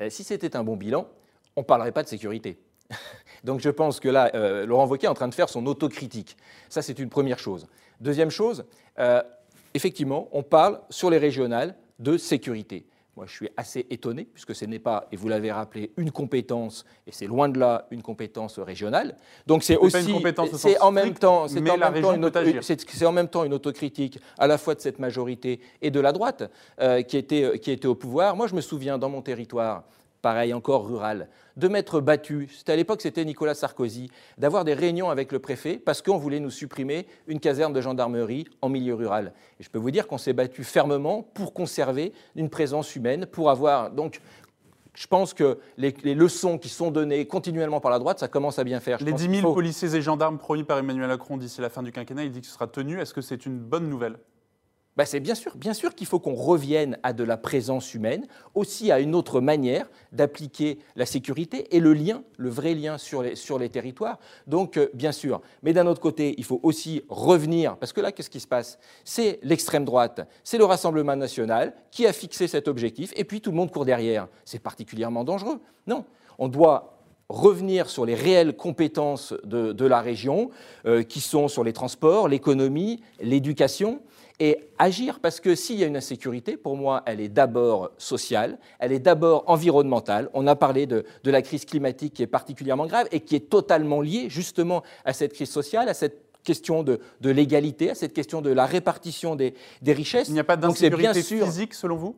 si 0.08 0.22
c'était 0.24 0.56
un 0.56 0.64
bon 0.64 0.76
bilan, 0.76 1.08
on 1.56 1.60
ne 1.60 1.66
parlerait 1.66 1.92
pas 1.92 2.02
de 2.02 2.08
sécurité. 2.08 2.58
Donc 3.44 3.60
je 3.60 3.70
pense 3.70 4.00
que 4.00 4.08
là, 4.08 4.30
euh, 4.34 4.66
Laurent 4.66 4.86
Wauquiez 4.86 5.06
est 5.06 5.10
en 5.10 5.14
train 5.14 5.28
de 5.28 5.34
faire 5.34 5.48
son 5.48 5.66
autocritique. 5.66 6.36
Ça, 6.68 6.82
c'est 6.82 6.98
une 6.98 7.08
première 7.08 7.38
chose. 7.38 7.66
Deuxième 8.00 8.30
chose, 8.30 8.64
euh, 8.98 9.22
effectivement, 9.74 10.28
on 10.32 10.42
parle 10.42 10.80
sur 10.90 11.10
les 11.10 11.18
régionales 11.18 11.74
de 11.98 12.16
sécurité. 12.16 12.86
Moi, 13.14 13.26
je 13.26 13.32
suis 13.32 13.48
assez 13.58 13.86
étonné, 13.90 14.24
puisque 14.24 14.54
ce 14.54 14.64
n'est 14.64 14.78
pas, 14.78 15.06
et 15.12 15.16
vous 15.16 15.28
l'avez 15.28 15.52
rappelé, 15.52 15.92
une 15.98 16.10
compétence, 16.10 16.86
et 17.06 17.12
c'est 17.12 17.26
loin 17.26 17.50
de 17.50 17.58
là 17.58 17.86
une 17.90 18.00
compétence 18.00 18.58
régionale. 18.58 19.16
Donc 19.46 19.64
c'est 19.64 19.76
aussi, 19.76 20.14
c'est 20.54 20.80
en 20.80 20.90
même 20.90 21.12
temps, 21.12 21.46
c'est 21.46 21.70
en, 21.70 21.78
même 21.78 22.00
temps 22.00 22.14
une, 22.14 22.62
c'est 22.62 23.04
en 23.04 23.12
même 23.12 23.28
temps 23.28 23.44
une 23.44 23.52
autocritique 23.52 24.18
à 24.38 24.46
la 24.46 24.56
fois 24.56 24.74
de 24.74 24.80
cette 24.80 24.98
majorité 24.98 25.60
et 25.82 25.90
de 25.90 26.00
la 26.00 26.12
droite 26.12 26.50
euh, 26.80 27.02
qui, 27.02 27.18
était, 27.18 27.58
qui 27.58 27.70
était 27.70 27.86
au 27.86 27.94
pouvoir. 27.94 28.34
Moi, 28.34 28.46
je 28.46 28.54
me 28.54 28.62
souviens 28.62 28.96
dans 28.96 29.10
mon 29.10 29.20
territoire, 29.20 29.84
pareil 30.22 30.54
encore 30.54 30.86
rural, 30.86 31.28
de 31.56 31.68
m'être 31.68 32.00
battu, 32.00 32.48
c'était 32.56 32.72
à 32.72 32.76
l'époque 32.76 33.02
c'était 33.02 33.24
Nicolas 33.24 33.54
Sarkozy, 33.54 34.10
d'avoir 34.38 34.64
des 34.64 34.72
réunions 34.72 35.10
avec 35.10 35.32
le 35.32 35.40
préfet 35.40 35.76
parce 35.76 36.00
qu'on 36.00 36.16
voulait 36.16 36.40
nous 36.40 36.50
supprimer 36.50 37.06
une 37.26 37.40
caserne 37.40 37.72
de 37.72 37.80
gendarmerie 37.80 38.46
en 38.62 38.68
milieu 38.68 38.94
rural. 38.94 39.34
Et 39.60 39.64
je 39.64 39.70
peux 39.70 39.78
vous 39.78 39.90
dire 39.90 40.06
qu'on 40.06 40.18
s'est 40.18 40.32
battu 40.32 40.64
fermement 40.64 41.22
pour 41.34 41.52
conserver 41.52 42.12
une 42.36 42.48
présence 42.48 42.96
humaine, 42.96 43.26
pour 43.26 43.50
avoir 43.50 43.90
donc 43.90 44.20
je 44.94 45.06
pense 45.06 45.32
que 45.32 45.58
les, 45.78 45.92
leçons 46.14 46.58
qui 46.58 46.68
sont 46.68 46.90
données 46.90 47.26
continuellement 47.26 47.80
par 47.80 47.90
la 47.90 47.98
droite, 47.98 48.18
ça 48.18 48.28
commence 48.28 48.58
à 48.58 48.64
bien 48.64 48.78
faire. 48.78 48.98
les 49.02 49.12
10 49.12 49.40
000 49.40 49.54
policiers 49.54 49.94
et 49.94 50.02
gendarmes 50.02 50.38
promis 50.38 50.64
par 50.64 50.78
Emmanuel 50.78 51.08
Macron 51.08 51.38
d'ici 51.38 51.60
la 51.60 51.70
fin 51.70 51.82
du 51.82 51.92
quinquennat, 51.92 52.24
il 52.24 52.30
dit 52.30 52.42
que 52.42 52.46
ce 52.46 52.52
sera 52.52 52.66
tenu. 52.66 53.00
Est-ce 53.00 53.14
que 53.14 53.22
c'est 53.22 53.46
une 53.46 53.58
bonne 53.58 53.88
nouvelle? 53.88 54.18
Bah, 54.96 55.06
c'est 55.06 55.20
bien 55.20 55.34
sûr, 55.34 55.56
bien 55.56 55.72
sûr 55.72 55.94
qu'il 55.94 56.06
faut 56.06 56.18
qu'on 56.18 56.34
revienne 56.34 56.98
à 57.02 57.14
de 57.14 57.24
la 57.24 57.38
présence 57.38 57.94
humaine, 57.94 58.26
aussi 58.54 58.92
à 58.92 59.00
une 59.00 59.14
autre 59.14 59.40
manière 59.40 59.88
d'appliquer 60.12 60.78
la 60.96 61.06
sécurité 61.06 61.74
et 61.74 61.80
le 61.80 61.94
lien, 61.94 62.22
le 62.36 62.50
vrai 62.50 62.74
lien 62.74 62.98
sur 62.98 63.22
les, 63.22 63.68
territoires. 63.70 64.18
Donc, 64.46 64.76
euh, 64.76 64.90
bien 64.92 65.12
sûr. 65.12 65.40
Mais 65.62 65.72
d'un 65.72 65.86
autre 65.86 66.00
côté, 66.00 66.34
il 66.36 66.44
faut 66.44 66.60
aussi 66.62 67.02
revenir, 67.08 67.76
parce 67.78 67.92
que 67.92 68.02
là, 68.02 68.12
qu'est-ce 68.12 68.28
qui 68.28 68.40
se 68.40 68.46
passe? 68.46 68.78
C'est 69.04 69.38
l'extrême 69.42 69.86
droite, 69.86 70.28
c'est 70.44 70.58
le 70.58 70.64
Rassemblement 70.64 71.16
national 71.16 71.74
qui 71.90 72.06
a 72.06 72.12
fixé 72.12 72.46
cet 72.46 72.68
objectif, 72.68 73.12
et 73.16 73.24
puis 73.24 73.40
tout 73.40 73.50
le 73.50 73.56
monde 73.56 73.70
court 73.70 73.86
derrière. 73.86 74.28
C'est 74.44 74.58
particulièrement 74.58 75.24
dangereux. 75.24 75.60
Non, 75.86 76.04
on 76.38 76.48
doit 76.48 76.98
revenir 77.30 77.88
sur 77.88 78.04
les 78.04 78.14
réelles 78.14 78.56
compétences 78.56 79.32
de, 79.44 79.86
la 79.86 80.02
région, 80.02 80.50
euh, 80.84 81.02
qui 81.02 81.20
sont 81.20 81.48
sur 81.48 81.64
les 81.64 81.72
transports, 81.72 82.28
l'économie, 82.28 83.02
l'éducation 83.20 84.02
et 84.40 84.58
agir 84.78 85.20
parce 85.20 85.40
que 85.40 85.54
s'il 85.54 85.78
y 85.78 85.84
a 85.84 85.86
une 85.86 85.96
insécurité, 85.96 86.56
pour 86.56 86.76
moi, 86.76 87.02
elle 87.06 87.20
est 87.20 87.28
d'abord 87.28 87.90
sociale, 87.98 88.58
elle 88.78 88.92
est 88.92 88.98
d'abord 88.98 89.44
environnementale. 89.46 90.28
On 90.34 90.46
a 90.46 90.56
parlé 90.56 90.86
de, 90.86 91.04
la 91.24 91.42
crise 91.42 91.64
climatique 91.64 92.14
qui 92.14 92.22
est 92.22 92.26
particulièrement 92.26 92.86
grave 92.86 93.06
et 93.12 93.20
qui 93.20 93.36
est 93.36 93.48
totalement 93.48 94.00
liée 94.00 94.26
justement 94.28 94.82
à 95.04 95.12
cette 95.12 95.32
crise 95.32 95.50
sociale, 95.50 95.88
à 95.88 95.94
cette 95.94 96.22
question 96.44 96.82
de, 96.82 96.98
l'égalité, 97.22 97.90
à 97.90 97.94
cette 97.94 98.12
question 98.12 98.42
de 98.42 98.50
la 98.50 98.66
répartition 98.66 99.36
des, 99.36 99.54
des 99.80 99.92
richesses. 99.92 100.28
Il 100.28 100.34
n'y 100.34 100.40
a 100.40 100.44
pas 100.44 100.56
d'insécurité 100.56 101.22
physique 101.22 101.74
selon 101.74 101.96
vous? 101.96 102.16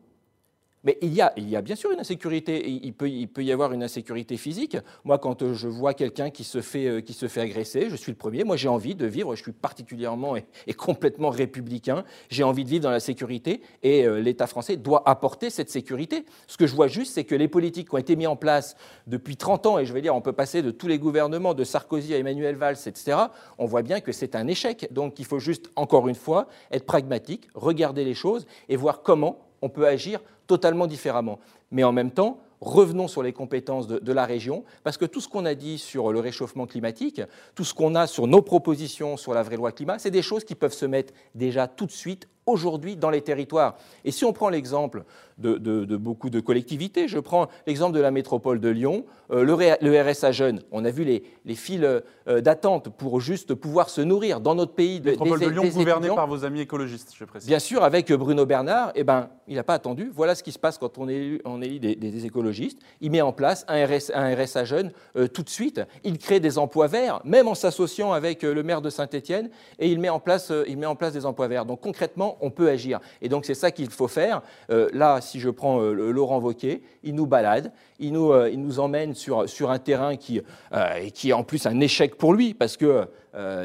Mais 0.85 0.99
il 1.01 1.15
y, 1.15 1.23
a, 1.23 1.33
il 1.37 1.49
y 1.49 1.57
a 1.57 1.63
bien 1.63 1.77
sûr 1.77 1.91
une 1.93 2.01
insécurité. 2.01 2.69
Il 2.69 2.93
peut, 2.93 3.09
il 3.09 3.27
peut 3.27 3.43
y 3.43 3.51
avoir 3.51 3.73
une 3.73 3.83
insécurité 3.83 4.37
physique. 4.37 4.77
Moi, 5.05 5.19
quand 5.19 5.43
euh, 5.43 5.55
je 5.55 5.67
vois 5.67 5.95
quelqu'un 5.95 6.29
qui, 6.29 6.45
se 6.45 6.61
fait, 6.61 6.87
euh, 6.87 7.01
qui 7.01 7.15
se 7.15 7.27
fait 7.27 7.41
agresser, 7.41 7.89
je 7.89 7.97
suis 7.97 8.13
le 8.13 8.19
premier. 8.19 8.45
Moi, 8.45 8.57
j'ai 8.57 8.69
envie 8.69 8.95
de 8.95 9.07
vivre. 9.07 9.35
Je 9.35 9.43
suis 9.43 9.53
particulièrement 9.53 10.37
et, 10.37 10.75
complètement 10.75 11.31
républicain. 11.31 12.05
J'ai 12.29 12.45
envie 12.45 12.65
de 12.65 12.69
vivre 12.69 12.83
dans 12.83 12.91
la 12.91 13.01
sécurité. 13.01 13.63
Et 13.83 14.07
euh, 14.07 14.21
l'État 14.21 14.47
français 14.47 14.77
doit 14.77 15.03
apporter 15.09 15.49
cette 15.49 15.71
sécurité. 15.71 16.27
Ce 16.47 16.59
que 16.59 16.67
je 16.67 16.75
vois 16.75 16.89
juste, 16.89 17.15
c'est 17.15 17.25
que 17.25 17.35
les 17.35 17.49
politiques 17.49 17.89
qui 17.89 17.95
ont 17.95 17.99
été 17.99 18.15
mises 18.15 18.29
en 18.29 18.37
place 18.37 18.77
depuis 19.07 19.39
30 19.39 19.67
ans, 19.67 19.79
et 19.79 19.87
je 19.87 19.93
vais 19.95 20.03
dire, 20.03 20.15
on 20.15 20.21
peut 20.21 20.33
passer 20.35 20.61
de 20.61 20.71
tous 20.71 20.87
les 20.87 20.99
gouvernements, 20.99 21.55
de 21.55 21.65
Sarkozy 21.65 22.13
à 22.15 22.19
Emmanuel 22.19 22.57
Valls, 22.57 22.77
etc., 22.87 23.17
on 23.57 23.65
voit 23.65 23.83
bien 23.83 24.01
que 24.01 24.13
c'est 24.13 24.37
un 24.37 24.47
échec. 24.49 24.89
Donc, 24.91 25.19
il 25.19 25.25
faut 25.25 25.39
juste, 25.39 25.71
encore 25.77 26.09
une 26.09 26.15
fois, 26.15 26.47
être 26.71 26.85
pragmatique, 26.85 27.49
regarder 27.55 28.05
les 28.05 28.15
choses 28.15 28.47
et 28.69 28.77
voir 28.77 29.03
comment 29.03 29.39
on 29.65 29.71
peut 29.71 29.87
agir 29.87 30.21
totalement 30.47 30.87
différemment. 30.87 31.41
Mais 31.71 31.85
en 31.85 31.93
même 31.93 32.11
temps, 32.11 32.39
revenons 32.61 33.09
sur 33.09 33.23
les 33.23 33.33
compétences 33.33 33.87
de, 33.87 34.13
la 34.13 34.27
région, 34.27 34.63
parce 34.85 34.99
que 34.99 35.07
tout 35.07 35.21
ce 35.21 35.29
qu'on 35.29 35.47
a 35.47 35.55
dit 35.55 35.79
sur 35.79 36.13
le 36.13 36.21
réchauffement 36.21 36.67
climatique, 36.67 37.23
tout 37.55 37.65
ce 37.65 37.73
qu'on 37.73 37.95
a 37.95 38.07
sur 38.07 38.27
nos 38.27 38.43
propositions 38.43 39.17
sur 39.17 39.33
la 39.33 39.43
vraie 39.43 39.57
loi 39.57 39.73
climat, 39.73 39.99
c'est 39.99 40.11
des 40.11 40.23
choses 40.23 40.45
qui 40.45 40.55
peuvent 40.55 40.75
se 40.75 40.85
mettre 40.85 41.15
déjà 41.35 41.67
tout 41.67 41.87
de 41.87 41.93
suite 41.93 42.29
aujourd'hui 42.47 42.97
dans 42.97 43.11
les 43.11 43.23
territoires. 43.23 43.77
Et 44.05 44.11
si 44.11 44.25
on 44.25 44.33
prend 44.33 44.49
l'exemple 44.49 45.05
de, 45.39 45.97
beaucoup 45.97 46.31
de 46.31 46.41
collectivités, 46.41 47.09
je 47.09 47.19
prends 47.19 47.49
l'exemple 47.67 47.97
de 47.97 48.01
la 48.01 48.11
métropole 48.11 48.61
de 48.61 48.69
Lyon, 48.69 49.05
euh, 49.31 49.45
le, 49.45 50.01
RSA 50.01 50.33
jeune, 50.33 50.61
on 50.71 50.85
a 50.85 50.91
vu 50.91 51.05
les, 51.05 51.25
les 51.45 51.55
files 51.55 52.03
euh, 52.29 52.41
d'attente 52.41 52.91
pour 52.91 53.21
juste 53.21 53.55
pouvoir 53.55 53.89
se 53.89 54.01
nourrir 54.01 54.41
dans 54.41 54.55
notre 54.55 54.75
pays. 54.75 55.01
De, 55.01 55.11
métropole 55.11 55.41
de 55.41 55.47
Lyon 55.47 55.65
gouvernée 55.67 56.09
par 56.09 56.27
vos 56.27 56.45
amis 56.45 56.61
écologistes, 56.61 57.13
je 57.19 57.25
précise. 57.25 57.49
Bien 57.49 57.59
sûr, 57.59 57.83
avec 57.83 58.13
Bruno 58.13 58.47
Bernard, 58.47 58.93
eh 58.95 59.05
ben, 59.05 59.31
il 59.49 59.57
n'a 59.57 59.65
pas 59.65 59.75
attendu. 59.75 60.11
Voilà 60.15 60.35
ce 60.35 60.43
qui 60.43 60.53
se 60.53 60.59
passe 60.59 60.79
quand 60.79 60.99
on 60.99 61.09
élit 61.09 61.81
des, 61.81 62.27
écologistes. 62.27 62.79
Il 63.01 63.11
met 63.11 63.21
en 63.21 63.33
place 63.33 63.65
un, 63.69 63.85
un 64.15 64.35
RSA 64.35 64.65
jeune 64.65 64.93
euh, 65.17 65.27
tout 65.27 65.43
de 65.43 65.51
suite. 65.51 65.81
Il 66.05 66.19
crée 66.19 66.41
des 66.41 66.59
emplois 66.59 66.87
verts, 66.87 67.21
même 67.25 67.49
en 67.49 67.55
s'associant 67.55 68.13
avec 68.13 68.43
le 68.43 68.63
maire 68.63 68.83
de 68.83 68.91
Saint-Étienne, 68.91 69.51
et 69.79 69.89
il 69.89 69.99
met, 69.99 70.09
en 70.09 70.21
place, 70.21 70.53
il 70.69 70.79
met 70.79 70.87
en 70.87 70.97
place 70.97 71.13
des 71.13 71.27
emplois 71.27 71.49
verts. 71.49 71.67
Donc 71.67 71.81
concrètement, 71.81 72.34
on 72.41 72.51
peut 72.51 72.69
agir. 72.69 73.01
Et 73.23 73.29
donc 73.29 73.45
c'est 73.45 73.55
ça 73.55 73.71
qu'il 73.71 73.91
faut 73.91 74.09
faire. 74.09 74.43
là, 74.69 75.21
si 75.21 75.41
je 75.41 75.51
prends 75.51 75.81
euh, 75.81 76.11
Laurent 76.11 76.41
Wauquiez, 76.41 76.83
il 77.03 77.15
nous 77.15 77.27
balade, 77.27 77.73
il 77.99 78.13
nous, 78.13 78.33
euh, 78.33 78.51
il 78.51 78.61
nous 78.61 78.81
emmène 78.81 79.15
sur, 79.15 79.49
sur 79.49 79.71
un 79.71 79.79
terrain 79.79 80.17
qui, 80.17 80.41
euh, 80.73 81.09
qui 81.11 81.31
est 81.31 81.33
en 81.33 81.45
plus 81.45 81.67
un 81.67 81.81
échec 81.81 82.17
pour 82.17 82.35
lui, 82.35 82.55
parce 82.55 82.77
que 82.77 83.09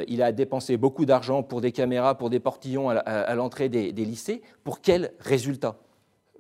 il 0.08 0.24
a 0.24 0.32
dépensé 0.32 0.78
beaucoup 0.78 1.06
d'argent 1.06 1.44
pour 1.44 1.62
des 1.62 1.72
caméras, 1.72 2.16
pour 2.16 2.32
des 2.32 2.40
portillons 2.40 2.90
à, 2.90 3.36
l'entrée 3.36 3.70
des, 3.70 3.92
lycées. 3.92 4.42
Pour 4.64 4.82
quel 4.82 5.12
résultat? 5.20 5.76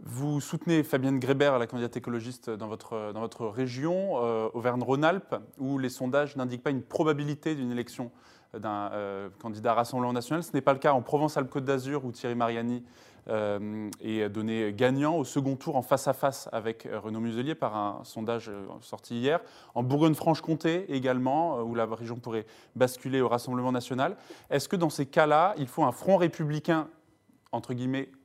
Vous 0.02 0.42
soutenez 0.42 0.82
Fabienne 0.82 1.20
Grébert, 1.20 1.60
la 1.60 1.68
candidate 1.68 1.96
écologiste 1.96 2.50
dans 2.50 2.68
votre, 2.68 3.12
dans 3.14 3.20
votre 3.20 3.46
région, 3.46 4.16
Auvergne-Rhône-Alpes, 4.56 5.36
où 5.60 5.78
les 5.78 5.90
sondages 5.90 6.38
n'indiquent 6.38 6.64
pas 6.64 6.72
une 6.72 6.82
probabilité 6.82 7.54
d'une 7.54 7.72
élection 7.72 8.10
d'un 8.54 8.92
candidat 9.40 9.74
Rassemblement 9.74 10.14
national. 10.14 10.44
Ce 10.44 10.52
n'est 10.54 10.62
pas 10.62 10.74
le 10.74 10.80
cas 10.80 10.94
en 10.94 11.02
Provence-Alpes-Côte 11.02 11.66
d'Azur, 11.66 12.06
où 12.06 12.12
Thierry 12.12 12.36
Mariani 12.36 12.84
euh, 13.30 13.90
et 14.00 14.28
donné 14.28 14.74
gagnant 14.74 15.16
au 15.16 15.24
second 15.24 15.56
tour 15.56 15.76
en 15.76 15.84
face 15.84 16.08
à 16.08 16.14
face 16.14 16.50
avec 16.52 16.88
euh, 16.88 17.00
Renaud 17.00 17.20
Muselier 17.20 17.54
par 17.54 17.76
un 17.76 18.04
sondage 18.04 18.50
euh, 18.50 18.66
sorti 18.82 19.20
hier. 19.20 19.40
En 19.76 19.84
Bourgogne-Franche-Comté 19.84 20.92
également, 20.96 21.62
où 21.62 21.76
la 21.76 21.86
région 21.86 22.16
pourrait 22.16 22.48
basculer 22.76 23.22
au 23.22 23.28
Rassemblement 23.28 23.72
national. 23.72 24.16
Est-ce 24.50 24.68
que 24.68 24.76
dans 24.76 24.90
ces 24.90 25.06
cas-là, 25.06 25.54
il 25.58 25.68
faut 25.68 25.84
un 25.84 25.92
front 25.92 26.18
républicain, 26.18 26.88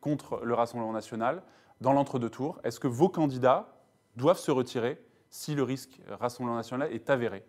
contre 0.01 0.41
le 0.43 0.55
Rassemblement 0.55 0.93
national 0.93 1.43
dans 1.81 1.93
l'entre-deux 1.93 2.31
tours 2.31 2.61
Est-ce 2.63 2.79
que 2.79 2.89
vos 2.89 3.09
candidats 3.09 3.69
doivent 4.17 4.39
se 4.39 4.51
retirer 4.51 5.03
si 5.31 5.55
le 5.55 5.63
risque 5.63 5.99
Rassemblement 6.21 6.57
national 6.57 6.93
est 6.93 7.11
avéré? 7.11 7.45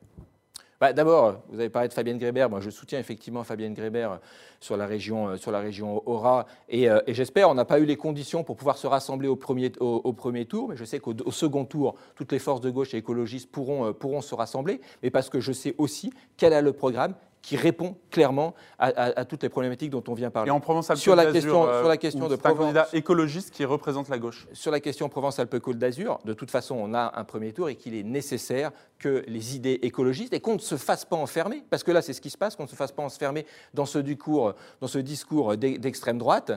Bah, 0.86 0.94
d'abord, 0.94 1.42
vous 1.50 1.60
avez 1.60 1.70
parlé 1.70 1.88
de 1.88 1.94
Fabienne 1.94 2.20
Grébert. 2.20 2.48
Moi, 2.48 2.60
je 2.60 2.70
soutiens 2.70 3.00
effectivement 3.00 3.44
Fabienne 3.44 3.74
Grébert 3.74 4.12
euh, 4.12 4.18
sur 4.60 4.77
la 4.77 4.86
région, 4.86 5.30
euh, 5.30 5.38
sur 5.38 5.50
la 5.50 5.60
région 5.60 6.04
Aura. 6.08 6.46
Euh, 6.72 7.01
et, 7.08 7.13
j'espère, 7.15 7.50
on 7.50 7.56
n'a 7.56 7.65
pas 7.65 7.80
eu 7.80 7.86
les 7.86 7.96
conditions 7.96 8.44
pour 8.44 8.56
pouvoir 8.56 8.77
se 8.77 8.86
rassembler 8.86 9.27
au 9.27 9.36
premier, 9.36 9.72
au, 9.80 10.13
premier 10.13 10.46
tour. 10.46 10.70
Mais 10.70 10.77
je 10.77 10.86
sais 10.86 11.00
qu'au 11.00 11.32
second 11.32 11.65
tour, 11.65 11.96
toutes 12.13 12.32
les 12.32 12.38
forces 12.38 12.62
de 12.62 12.70
gauche 12.70 12.94
et 12.94 12.98
écologistes 12.98 13.51
pourront, 13.51 13.94
pourront 13.94 14.22
se 14.22 14.36
rassembler. 14.36 14.80
Mais 15.01 15.10
parce 15.10 15.32
que 15.32 15.39
je 15.39 15.54
sais 15.54 15.74
aussi 15.80 16.13
quel 16.38 16.54
est 16.54 16.62
le 16.62 16.74
programme 16.74 17.15
qui 17.46 17.58
répond 17.58 17.96
clairement 18.10 18.56
à, 18.80 19.24
toutes 19.24 19.44
les 19.44 19.50
problématiques 19.50 19.92
dont 19.92 20.04
on 20.08 20.15
vient 20.15 20.32
parler. 20.32 20.50
Et 20.50 20.51
en 20.51 20.60
Provence-Alpes 20.60 21.00
sur 21.00 21.15
la 21.15 21.32
question, 21.32 21.65
sur 21.80 21.88
la 21.88 21.98
question 21.98 22.27
de 22.27 22.36
Provence, 22.36 22.58
un 22.58 22.63
candidat 22.63 22.88
écologiste 22.92 23.51
qui 23.51 23.65
représente 23.65 24.10
la 24.10 24.18
gauche. 24.18 24.48
Sur 24.51 24.72
la 24.72 24.80
question 24.80 25.10
Provence-Alpes-Côte 25.10 25.77
d'Azur, 25.77 26.20
de 26.25 26.34
toute 26.34 26.50
façon, 26.50 26.75
on 26.75 26.96
a 26.96 27.13
un 27.15 27.24
premier 27.24 27.54
tour 27.54 27.70
et 27.70 27.75
qu'il 27.75 27.94
est 27.94 28.01
nécessaire 28.01 28.72
que 29.00 29.24
les 29.28 29.56
idées 29.56 29.80
écologistes 29.82 30.34
et 30.34 30.40
qu'on 30.40 30.56
ne 30.56 30.60
se 30.60 30.78
fasse 30.78 31.06
pas 31.06 31.16
enfermer, 31.16 31.64
parce 31.70 31.84
que 31.84 31.92
là 31.92 32.02
c'est 32.02 32.14
ce 32.14 32.22
qui 32.22 32.30
se 32.30 32.38
passe, 32.38 32.56
qu'on 32.56 32.64
ne 32.64 32.70
se 32.70 32.75
fasse 32.75 32.92
pas 32.92 33.04
enfermer 33.04 33.46
dans 33.74 33.86
ce 33.86 34.00
discours, 34.00 34.54
dans 34.82 34.88
ce 34.88 35.00
discours 35.00 35.58
d'extrême 35.58 36.18
droite. 36.18 36.52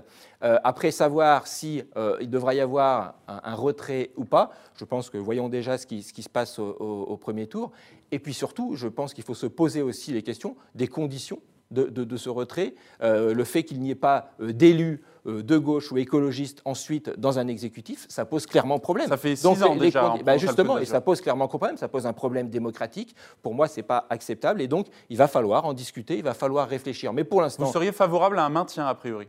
Euh, 0.44 0.58
après 0.64 0.90
savoir 0.90 1.46
si 1.46 1.82
euh, 1.96 2.16
il 2.20 2.30
devra 2.30 2.54
y 2.54 2.60
avoir 2.60 3.14
un, 3.26 3.54
retrait 3.54 4.10
ou 4.16 4.24
pas, 4.24 4.52
je 4.76 4.84
pense 4.84 5.10
que 5.10 5.18
voyons 5.18 5.48
déjà 5.48 5.78
ce 5.78 5.86
qui, 5.86 6.02
se 6.02 6.28
passe 6.28 6.58
au, 6.58 7.16
premier 7.20 7.46
tour. 7.46 7.72
Et 8.12 8.18
puis 8.18 8.34
surtout, 8.34 8.76
je 8.76 8.88
pense 8.88 9.14
qu'il 9.14 9.24
faut 9.24 9.34
se 9.34 9.46
poser 9.46 9.82
aussi 9.82 10.12
les 10.12 10.22
questions 10.22 10.56
des 10.74 10.86
conditions 10.86 11.40
de, 11.70 12.16
ce 12.16 12.30
retrait, 12.30 12.74
euh, 13.02 13.34
le 13.34 13.44
fait 13.44 13.62
qu'il 13.62 13.80
n'y 13.80 13.90
ait 13.90 13.94
pas 13.94 14.32
d'élus 14.40 15.02
de 15.28 15.58
gauche 15.58 15.92
ou 15.92 15.98
écologiste 15.98 16.62
ensuite 16.64 17.10
dans 17.18 17.38
un 17.38 17.48
exécutif, 17.48 18.06
ça 18.08 18.24
pose 18.24 18.46
clairement 18.46 18.78
problème. 18.78 19.08
Ça 19.08 19.16
fait 19.16 19.36
six 19.36 19.46
ans 19.46 19.76
déjà. 19.76 20.14
Bah, 20.24 20.38
justement, 20.38 20.78
et 20.78 20.86
ça 20.86 21.00
pose 21.00 21.20
clairement 21.20 21.48
problème, 21.48 21.76
ça 21.76 21.88
pose 21.88 22.06
un 22.06 22.12
problème 22.12 22.48
démocratique. 22.48 23.14
Pour 23.42 23.54
moi, 23.54 23.68
ce 23.68 23.76
n'est 23.76 23.82
pas 23.82 24.06
acceptable 24.10 24.62
et 24.62 24.68
donc 24.68 24.86
il 25.10 25.16
va 25.16 25.28
falloir 25.28 25.64
en 25.64 25.74
discuter, 25.74 26.16
il 26.16 26.24
va 26.24 26.34
falloir 26.34 26.68
réfléchir. 26.68 27.12
Mais 27.12 27.24
pour 27.24 27.42
l'instant... 27.42 27.64
Vous 27.64 27.72
seriez 27.72 27.92
favorable 27.92 28.38
à 28.38 28.44
un 28.44 28.48
maintien 28.48 28.86
a 28.86 28.94
priori? 28.94 29.28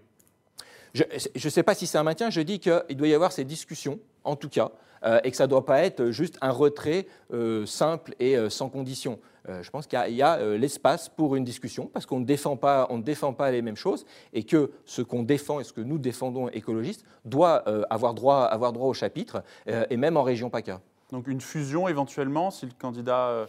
Je 0.94 1.04
ne 1.04 1.50
sais 1.50 1.64
pas 1.64 1.76
si 1.76 1.86
c'est 1.86 1.98
un 1.98 2.04
maintien, 2.04 2.30
je 2.30 2.42
dis 2.42 2.60
qu'il 2.60 2.96
doit 2.98 3.08
y 3.08 3.14
avoir 3.14 3.32
ces 3.32 3.44
discussions, 3.44 4.00
en 4.24 4.36
tout 4.36 4.50
cas, 4.50 4.72
euh, 5.04 5.20
et 5.24 5.30
que 5.30 5.38
ça 5.38 5.44
ne 5.44 5.50
doit 5.50 5.66
pas 5.66 5.84
être 5.84 6.10
juste 6.10 6.38
un 6.42 6.52
retrait 6.52 7.06
euh, 7.32 7.66
simple 7.66 8.16
et 8.20 8.36
sans 8.50 8.70
condition. 8.70 9.20
Euh, 9.50 9.64
je 9.64 9.70
pense 9.70 9.88
qu'il 9.88 10.00
y 10.10 10.22
a, 10.22 10.36
euh, 10.36 10.58
l'espace 10.58 11.10
pour 11.10 11.36
une 11.36 11.44
discussion, 11.44 11.90
parce 11.92 12.06
qu'on 12.06 12.20
ne, 12.20 12.26
défend 12.26 12.56
pas, 12.56 12.88
on 12.90 12.98
ne 12.98 13.04
défend 13.04 13.34
pas 13.34 13.52
les 13.52 13.62
mêmes 13.62 13.76
choses, 13.76 14.06
et 14.34 14.44
que 14.44 14.72
ce 14.86 15.02
qu'on 15.02 15.24
défend 15.24 15.60
et 15.60 15.64
ce 15.64 15.74
que 15.74 15.82
nous 15.82 15.98
défendons 15.98 16.50
écologistes 16.50 17.04
doit 17.26 17.64
euh, 17.68 17.84
avoir, 17.90 18.14
droit, 18.14 18.44
avoir 18.44 18.74
droit 18.74 18.88
au 18.88 18.94
chapitre, 18.94 19.44
et 19.90 19.98
même 19.98 20.18
en 20.18 20.24
région 20.24 20.50
PACA. 20.50 20.82
Donc 21.12 21.28
une 21.28 21.42
fusion 21.42 21.88
éventuellement, 21.88 22.52
si 22.52 22.66
le 22.66 22.72
candidat... 22.80 23.48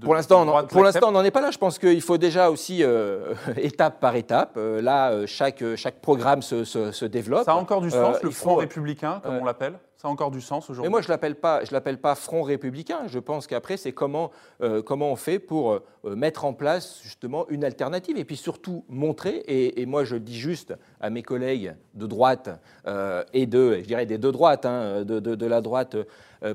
pour 0.00 0.14
l'instant, 0.14 0.42
on 0.42 1.10
n'en 1.12 1.24
est 1.24 1.30
pas 1.30 1.40
là. 1.40 1.50
Je 1.50 1.58
pense 1.58 1.78
qu'il 1.78 2.00
faut 2.02 2.18
déjà 2.18 2.50
aussi, 2.50 2.82
étape 3.56 4.00
par 4.00 4.16
étape, 4.16 4.56
là, 4.56 5.26
chaque, 5.26 5.62
chaque 5.76 6.00
programme 6.00 6.42
se, 6.42 6.64
se, 6.64 7.04
développe. 7.04 7.44
Ça 7.44 7.52
a 7.52 7.56
encore 7.56 7.80
du 7.80 7.90
sens, 7.90 8.22
le 8.22 8.30
Front 8.30 8.56
républicain, 8.56 9.20
comme 9.22 9.36
on 9.36 9.44
l'appelle 9.44 9.78
ça 10.02 10.08
a 10.08 10.10
encore 10.10 10.32
du 10.32 10.40
sens 10.40 10.68
aujourd'hui. 10.68 10.88
Mais 10.88 10.90
moi, 10.90 11.00
je 11.00 11.06
ne 11.06 11.12
l'appelle 11.12 11.36
pas, 11.36 11.62
l'appelle 11.70 11.98
pas 11.98 12.16
front 12.16 12.42
républicain. 12.42 13.02
Je 13.06 13.20
pense 13.20 13.46
qu'après, 13.46 13.76
c'est 13.76 13.92
comment, 13.92 14.32
euh, 14.60 14.82
comment 14.82 15.12
on 15.12 15.16
fait 15.16 15.38
pour 15.38 15.74
euh, 15.74 16.16
mettre 16.16 16.44
en 16.44 16.54
place 16.54 17.00
justement 17.04 17.48
une 17.48 17.62
alternative 17.62 18.18
et 18.18 18.24
puis 18.24 18.36
surtout 18.36 18.84
montrer, 18.88 19.44
et, 19.46 19.86
moi 19.86 20.02
je 20.02 20.16
dis 20.16 20.38
juste 20.38 20.74
à 21.00 21.08
mes 21.08 21.22
collègues 21.22 21.76
de 21.94 22.06
droite 22.08 22.50
euh, 22.88 23.22
et 23.32 23.46
de, 23.46 23.78
je 23.80 23.86
dirais 23.86 24.04
des 24.04 24.18
deux 24.18 24.32
droites, 24.32 24.66
hein, 24.66 25.04
de, 25.04 25.20
de, 25.20 25.46
la 25.46 25.60
droite 25.60 25.96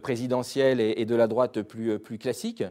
présidentielle 0.01 0.81
et, 0.81 1.05
de 1.05 1.15
la 1.15 1.27
droite 1.27 1.61
plus, 1.61 1.99
plus 1.99 2.17
classique, 2.17 2.63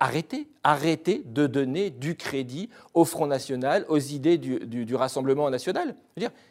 arrêtez, 0.00 0.48
arrêtez 0.62 1.22
de 1.26 1.46
donner 1.46 1.90
du 1.90 2.16
crédit 2.16 2.70
au 2.94 3.04
Front 3.04 3.26
National, 3.26 3.84
aux 3.88 3.98
idées 3.98 4.38
du, 4.38 4.60
du, 4.60 4.86
du 4.86 4.94
Rassemblement 4.94 5.50
National. 5.50 5.94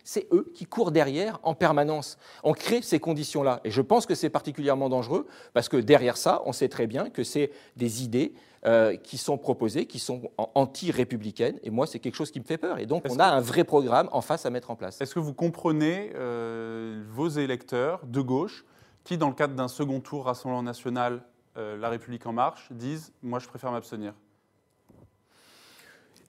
C'est 0.03 0.27
eux 0.32 0.51
qui 0.53 0.65
courent 0.65 0.91
derrière 0.91 1.39
en 1.43 1.53
permanence. 1.53 2.17
On 2.43 2.53
crée 2.53 2.82
ces 2.82 3.00
conditions-là. 3.00 3.62
Et 3.63 3.72
je 3.72 3.82
pense 3.82 4.05
que 4.05 4.15
c'est 4.15 4.29
particulièrement 4.29 4.89
dangereux 4.89 5.27
parce 5.53 5.70
que 5.70 5.77
derrière 5.77 6.17
ça, 6.17 6.41
on 6.46 6.51
sait 6.51 6.70
très 6.70 6.88
bien 6.88 7.10
que 7.10 7.24
c'est 7.24 7.51
des 7.77 8.03
idées 8.03 8.34
euh, 8.65 8.96
qui 8.96 9.17
sont 9.17 9.38
proposées, 9.38 9.86
qui 9.86 10.00
sont 10.00 10.32
anti-républicaines. 10.38 11.60
Et 11.63 11.70
moi, 11.70 11.88
c'est 11.88 12.00
quelque 12.00 12.15
chose 12.15 12.32
qui 12.32 12.39
me 12.39 12.46
fait 12.46 12.58
peur. 12.58 12.79
Et 12.79 12.86
donc, 12.86 13.03
on 13.10 13.20
a 13.20 13.25
un 13.25 13.41
vrai 13.41 13.63
programme 13.63 14.10
en 14.12 14.22
face 14.22 14.46
à 14.46 14.50
mettre 14.50 14.72
en 14.72 14.75
place. 14.75 15.00
Est-ce 15.01 15.13
que 15.13 15.20
vous 15.20 15.34
comprenez 15.34 16.12
euh, 16.15 17.03
vos 17.10 17.27
électeurs 17.27 18.05
de 18.05 18.22
gauche 18.22 18.65
qui, 19.03 19.17
dans 19.17 19.27
le 19.27 19.36
cadre 19.36 19.53
d'un 19.53 19.67
second 19.67 20.00
tour 20.00 20.25
Rassemblement 20.25 20.63
national, 20.63 21.24
euh, 21.58 21.77
La 21.77 21.89
République 21.89 22.25
en 22.25 22.34
marche, 22.34 22.70
disent 22.72 23.12
Moi, 23.22 23.39
je 23.39 23.48
préfère 23.48 23.72
m'abstenir? 23.72 24.13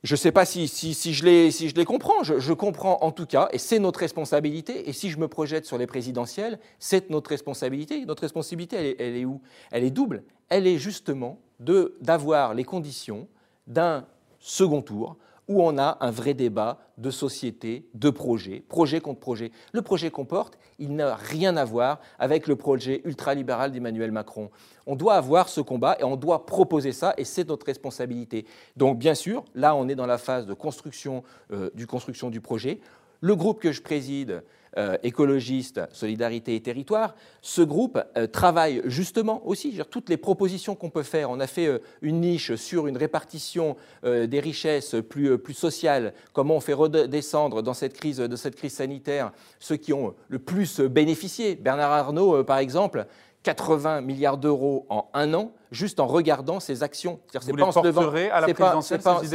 Je 0.05 0.13
ne 0.13 0.19
sais 0.19 0.33
pas 0.33 0.45
si, 0.45 0.67
je 0.67 1.25
les, 1.25 1.85
comprends. 1.87 2.23
Je, 2.23 2.53
comprends 2.53 2.99
en 3.01 3.11
tout 3.11 3.25
cas, 3.25 3.49
et 3.53 3.59
c'est 3.59 3.79
notre 3.79 4.01
responsabilité. 4.01 4.87
Et 4.87 4.93
si 4.93 5.09
je 5.09 5.19
me 5.19 5.29
projette 5.29 5.65
sur 5.65 5.79
les 5.79 5.87
présidentielles, 5.87 6.59
c'est 6.79 7.09
notre 7.09 7.31
responsabilité. 7.31 8.05
Notre 8.05 8.21
responsabilité, 8.21 8.97
elle 8.99 9.17
est 9.17 9.25
où? 9.25 9.41
Elle 9.73 9.83
est 9.83 9.91
double. 9.91 10.23
Elle 10.51 10.67
est 10.67 10.77
justement 10.77 11.39
d'avoir 11.59 12.53
les 12.53 12.65
conditions 12.65 13.27
d'un 13.67 14.07
second 14.41 14.83
tour 14.83 15.17
où 15.49 15.63
on 15.63 15.79
a 15.79 15.99
un 16.01 16.11
vrai 16.11 16.35
débat 16.35 16.79
de 16.99 17.11
société, 17.11 17.87
de 17.95 18.11
projet, 18.11 18.65
projet 18.69 19.01
contre 19.01 19.21
projet. 19.21 19.51
Le 19.73 19.83
projet 19.83 20.11
qu'on 20.11 20.25
porte, 20.25 20.59
il 20.79 20.95
n'a 20.95 21.15
rien 21.15 21.57
à 21.57 21.65
voir 21.65 22.01
avec 22.19 22.47
le 22.47 22.57
projet 22.57 23.03
ultralibéral 23.05 23.73
d'Emmanuel 23.73 24.13
Macron. 24.13 24.51
On 24.87 24.97
doit 24.97 25.15
avoir 25.15 25.49
ce 25.49 25.61
combat 25.61 25.97
et 26.01 26.05
on 26.05 26.17
doit 26.17 26.47
proposer 26.47 26.93
ça 26.93 27.15
et 27.17 27.25
c'est 27.25 27.49
notre 27.49 27.67
responsabilité. 27.67 28.47
Donc 28.77 28.99
bien 28.99 29.15
sûr, 29.15 29.45
là 29.55 29.75
on 29.75 29.89
est 29.89 29.95
dans 29.95 30.07
la 30.07 30.19
phase 30.19 30.47
de 30.47 30.55
construction, 30.55 31.23
euh, 31.53 31.71
construction 31.89 32.31
du 32.31 32.41
projet. 32.41 32.81
Le 33.21 33.37
groupe 33.37 33.61
que 33.61 33.73
je 33.73 33.83
préside, 33.83 34.43
euh, 34.77 34.97
écologiste, 35.03 35.81
solidarité 35.93 36.55
et 36.55 36.61
territoire, 36.61 37.15
ce 37.43 37.63
groupe 37.63 38.03
euh, 38.17 38.27
travaille 38.27 38.83
justement 38.87 39.47
aussi 39.47 39.79
toutes 39.91 40.09
les 40.09 40.17
propositions 40.17 40.75
qu'on 40.75 40.91
peut 40.91 41.03
faire. 41.03 41.31
On 41.31 41.41
a 41.41 41.47
fait 41.47 41.67
euh, 41.67 41.79
une 42.03 42.21
niche 42.21 42.55
sur 42.57 42.87
une 42.87 42.97
répartition 42.97 43.77
des 44.05 44.41
richesses 44.41 44.97
plus, 45.09 45.39
plus 45.39 45.55
sociale, 45.55 46.13
comment 46.33 46.57
on 46.57 46.61
fait 46.61 46.73
redescendre 46.73 47.63
dans 47.63 47.75
cette 47.75 47.95
crise, 47.95 48.19
de 48.19 48.37
cette 48.37 48.57
crise 48.57 48.75
sanitaire 48.75 49.33
ceux 49.59 49.77
qui 49.77 49.93
ont 49.93 50.15
le 50.29 50.39
plus 50.39 50.81
bénéficié? 50.81 51.55
Bernard 51.55 51.93
Arnault, 51.93 52.45
par 52.45 52.59
exemple, 52.59 53.07
80 53.45 54.01
milliards 54.01 54.39
d'euros 54.39 54.87
en 54.89 55.07
un 55.15 55.33
an, 55.35 55.53
juste 55.71 56.01
en 56.01 56.07
regardant 56.07 56.61
ses 56.61 56.83
actions. 56.83 57.21
C'est 57.33 57.53
pas, 57.53 57.67
levant, 57.67 57.73
pas, 57.73 57.83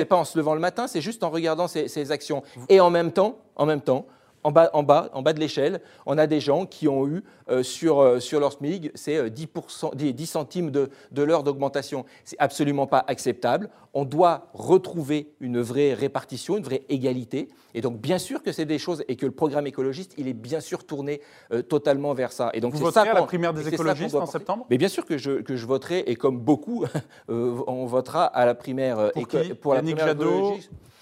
pas, 0.05 0.15
en 0.17 0.25
se 0.25 0.37
levant 0.37 0.53
le 0.53 0.59
matin, 0.59 0.87
c'est 0.87 1.01
juste 1.01 1.23
en 1.23 1.29
regardant 1.29 1.67
ses, 1.67 2.11
actions. 2.11 2.43
Et 2.67 2.79
en 2.79 2.89
même 2.89 3.11
temps, 3.11 3.37
en 3.55 3.65
même 3.65 3.81
temps, 3.81 4.05
en 4.43 4.51
bas, 4.51 4.69
en 4.73 4.83
bas, 4.83 5.09
en 5.13 5.21
bas 5.21 5.33
de 5.33 5.39
l'échelle, 5.39 5.81
on 6.05 6.17
a 6.17 6.27
des 6.27 6.39
gens 6.39 6.65
qui 6.65 6.87
ont 6.87 7.07
eu 7.07 7.23
euh, 7.49 7.63
sur, 7.63 7.99
euh, 7.99 8.19
sur 8.19 8.39
leur 8.39 8.53
SMIG, 8.53 8.91
c'est 8.95 9.29
10, 9.29 9.47
10, 9.93 10.25
centimes 10.25 10.71
de, 10.71 10.89
de 11.11 11.23
l'heure 11.23 11.43
d'augmentation. 11.43 12.05
C'est 12.23 12.37
absolument 12.39 12.87
pas 12.87 13.03
acceptable. 13.07 13.69
On 13.93 14.05
doit 14.05 14.49
retrouver 14.53 15.33
une 15.39 15.59
vraie 15.59 15.93
répartition, 15.93 16.57
une 16.57 16.63
vraie 16.63 16.83
égalité. 16.89 17.49
Et 17.73 17.81
donc, 17.81 17.99
bien 17.99 18.17
sûr 18.17 18.43
que 18.43 18.51
c'est 18.51 18.65
des 18.65 18.79
choses 18.79 19.03
et 19.07 19.15
que 19.15 19.25
le 19.25 19.31
programme 19.31 19.67
écologiste, 19.67 20.13
il 20.17 20.27
est 20.27 20.33
bien 20.33 20.59
sûr 20.59 20.85
tourné 20.85 21.21
euh, 21.51 21.61
totalement 21.61 22.13
vers 22.13 22.31
ça. 22.31 22.51
Et 22.53 22.61
donc, 22.61 22.73
Vous 22.73 22.79
voterez 22.79 23.09
à 23.09 23.13
la 23.13 23.23
primaire 23.23 23.53
des 23.53 23.67
écologistes 23.67 24.15
en 24.15 24.25
septembre? 24.25 24.65
Mais 24.69 24.77
bien 24.77 24.89
sûr 24.89 25.05
que 25.05 25.17
je, 25.17 25.41
que 25.41 25.55
je 25.55 25.65
voterai, 25.65 26.03
et 26.07 26.15
comme 26.15 26.39
beaucoup, 26.39 26.85
on 27.27 27.85
votera 27.85 28.25
à 28.25 28.45
la 28.45 28.55
primaire 28.55 29.11
pour, 29.13 29.27
qui? 29.27 29.53
pour 29.53 29.73
la 29.73 29.81
primaire 29.81 30.07
Jadot? 30.07 30.57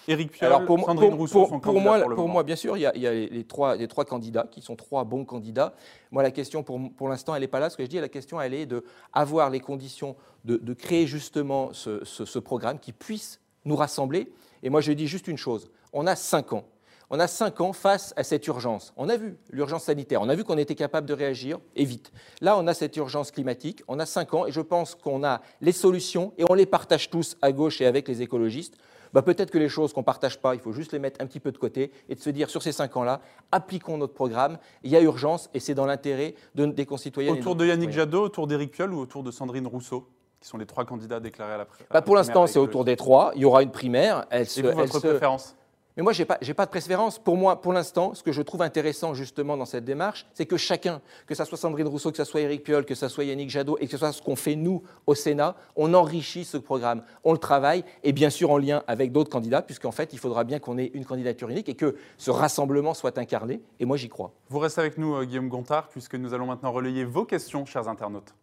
Éric 0.08 0.32
Piolle, 0.32 0.48
Alors 0.48 0.66
pour, 0.66 0.80
Sandrine 0.80 1.14
Rousseau 1.14 1.48
pour, 1.48 1.60
pour 1.60 1.82
moi, 1.82 2.00
pour 2.16 2.30
moi, 2.30 2.44
bien 2.44 2.56
sûr, 2.56 2.78
il 2.78 2.82
y 2.82 2.86
a, 2.86 2.96
il 2.96 3.02
y 3.02 3.08
a 3.08 3.12
les, 3.12 3.44
trois, 3.44 3.76
les, 3.76 3.88
trois, 3.88 4.06
candidats 4.06 4.48
qui 4.50 4.62
sont 4.62 4.76
trois 4.76 5.04
bons 5.04 5.26
candidats. 5.26 5.74
Moi, 6.12 6.24
la 6.24 6.32
question, 6.32 6.64
pour, 6.64 6.80
pour 6.96 7.10
l'instant, 7.10 7.36
elle 7.36 7.42
n'est 7.42 7.48
pas 7.48 7.60
là. 7.60 7.70
Ce 7.70 7.76
que 7.76 7.84
je 7.84 7.90
dis, 7.90 8.00
la 8.00 8.08
question, 8.08 8.40
elle 8.40 8.54
est 8.54 8.66
d'avoir 8.66 9.50
les 9.50 9.60
conditions 9.60 10.16
de, 10.46 10.56
de 10.56 10.74
créer 10.74 11.08
justement 11.08 11.74
ce, 11.74 12.06
ce, 12.06 12.24
ce, 12.24 12.40
programme 12.40 12.80
qui 12.80 12.94
puisse 12.94 13.42
nous 13.66 13.76
rassembler. 13.76 14.32
Et 14.64 14.70
moi, 14.70 14.80
je 14.80 14.94
dis 14.94 15.08
juste 15.08 15.28
une 15.28 15.38
chose. 15.38 15.70
On 15.92 16.08
a 16.08 16.16
cinq 16.16 16.54
ans. 16.54 16.64
On 17.10 17.20
a 17.20 17.28
cinq 17.28 17.62
ans 17.62 17.72
face 17.72 18.14
à 18.18 18.24
cette 18.24 18.46
urgence. 18.48 18.94
On 18.98 19.08
a 19.08 19.16
vu 19.16 19.38
l'urgence 19.50 19.86
sanitaire, 19.86 20.22
on 20.22 20.28
a 20.28 20.36
vu 20.36 20.44
qu'on 20.44 20.58
était 20.58 20.76
capable 20.76 21.08
de 21.08 21.14
réagir 21.14 21.58
et 21.76 21.86
vite. 21.86 22.12
Là, 22.42 22.58
on 22.58 22.68
a 22.68 22.74
cette 22.74 22.98
urgence 22.98 23.32
climatique, 23.32 23.82
on 23.88 24.00
a 24.00 24.06
cinq 24.06 24.34
ans 24.34 24.46
et 24.46 24.52
je 24.52 24.60
pense 24.60 24.94
qu'on 24.94 25.24
a 25.24 25.42
les 25.62 25.72
solutions 25.72 26.34
et 26.38 26.44
on 26.50 26.54
les 26.54 26.66
partage 26.66 27.10
tous 27.10 27.38
à 27.42 27.54
gauche 27.54 27.80
et 27.80 27.86
avec 27.86 28.10
les 28.10 28.22
écologistes 28.22 28.76
bah, 29.18 29.24
peut-être 29.24 29.50
que 29.50 29.58
les 29.58 29.68
choses 29.68 29.94
qu'on 29.94 30.02
ne 30.02 30.06
partage 30.06 30.40
pas, 30.40 30.54
il 30.54 30.62
faut 30.62 30.74
juste 30.74 30.92
les 30.92 31.00
mettre 31.00 31.20
un 31.24 31.26
petit 31.26 31.40
peu 31.40 31.52
de 31.52 31.58
côté 31.58 31.92
et 32.08 32.14
de 32.14 32.20
se 32.20 32.30
dire 32.30 32.52
sur 32.52 32.62
ces 32.62 32.72
cinq 32.72 32.96
ans-là, 32.98 33.20
appliquons 33.52 33.98
notre 33.98 34.14
programme, 34.14 34.60
il 34.84 34.92
y 34.92 34.96
a 34.96 35.02
urgence 35.02 35.50
et 35.56 35.60
c'est 35.60 35.74
dans 35.74 35.88
l'intérêt 35.88 36.36
de, 36.54 36.68
des 36.68 36.86
concitoyens. 36.86 37.34
Autour 37.34 37.56
de 37.56 37.66
Yannick 37.66 37.90
Jadot, 37.90 38.22
autour 38.22 38.46
d'Éric 38.46 38.74
Piolle 38.74 38.94
ou 38.94 39.00
autour 39.00 39.24
de 39.24 39.32
Sandrine 39.32 39.66
Rousseau 39.66 40.08
qui 40.40 40.48
sont 40.48 40.60
les 40.60 40.68
trois 40.68 40.86
candidats 40.86 41.20
déclarés 41.20 41.54
à 41.54 41.58
la, 41.58 41.66
primaire 41.66 41.88
bah 41.92 42.04
Pour 42.04 42.16
l'instant, 42.16 42.46
c'est 42.46 42.60
autour 42.60 42.86
des 42.86 42.96
trois. 42.96 43.32
Il 43.34 43.42
y 43.42 43.46
aura 43.46 43.64
une 43.64 43.72
primaire. 43.72 44.28
Elle 44.30 44.46
et 44.56 44.62
vous, 44.62 44.72
votre 44.72 45.00
préférence? 45.00 45.56
Mais 45.98 46.04
moi, 46.04 46.13
je 46.13 46.22
n'ai 46.22 46.25
pas, 46.25 46.38
pas, 46.38 46.66
de 46.66 46.70
préférence. 46.70 47.18
Pour 47.18 47.36
moi, 47.36 47.60
pour 47.60 47.74
l'instant, 47.74 48.13
ce 48.13 48.22
que 48.22 48.32
je 48.32 48.44
trouve 48.44 48.62
intéressant 48.62 49.16
justement 49.16 49.58
dans 49.58 49.66
cette 49.66 49.84
démarche, 49.84 50.27
c'est 50.36 50.46
que 50.46 50.56
chacun, 50.56 51.01
que 51.25 51.34
ce 51.34 51.44
soit 51.44 51.58
Sandrine 51.58 51.88
Rousseau, 51.88 52.12
que 52.12 52.18
ce 52.18 52.24
soit 52.24 52.42
Éric 52.42 52.63
Piolle, 52.63 52.86
que 52.86 52.94
ce 52.94 53.08
soit 53.08 53.24
Yannick 53.24 53.50
Jadot, 53.50 53.77
et 53.80 53.86
que 53.86 53.92
ce 53.92 53.98
soit 53.98 54.12
ce 54.12 54.22
qu'on 54.22 54.36
fait 54.36 54.56
nous 54.56 54.84
au 55.08 55.16
Sénat, 55.16 55.56
on 55.75 55.96
enrichit 55.96 56.46
ce 56.46 56.58
programme, 56.58 57.01
on 57.24 57.32
le 57.32 57.39
travaille, 57.39 57.84
et 58.04 58.13
bien 58.13 58.30
sûr 58.30 58.51
en 58.51 58.60
lien 58.60 58.84
avec 58.86 59.12
d'autres 59.12 59.32
candidats, 59.32 59.63
puisqu'en 59.63 59.92
fait, 59.92 60.13
il 60.13 60.20
faudra 60.20 60.44
bien 60.44 60.60
qu'on 60.60 60.77
ait 60.77 60.92
une 60.94 61.04
candidature 61.04 61.50
unique 61.50 61.68
et 61.68 61.75
que 61.75 61.96
ce 62.20 62.30
rassemblement 62.30 62.94
soit 62.94 63.18
incarné, 63.18 63.62
et 63.80 63.86
moi 63.86 63.98
j'y 63.98 64.08
crois. 64.08 64.32
Vous 64.50 64.60
restez 64.60 64.82
avec 64.82 65.00
nous, 65.00 65.16
euh, 65.16 65.25
Guillaume 65.25 65.50
Gontard, 65.50 65.89
puisque 65.89 66.13
nous 66.13 66.36
allons 66.36 66.46
maintenant 66.46 66.72
relayer 66.72 67.06
vos 67.06 67.25
questions, 67.25 67.66
chers 67.66 67.88
internautes. 67.88 68.36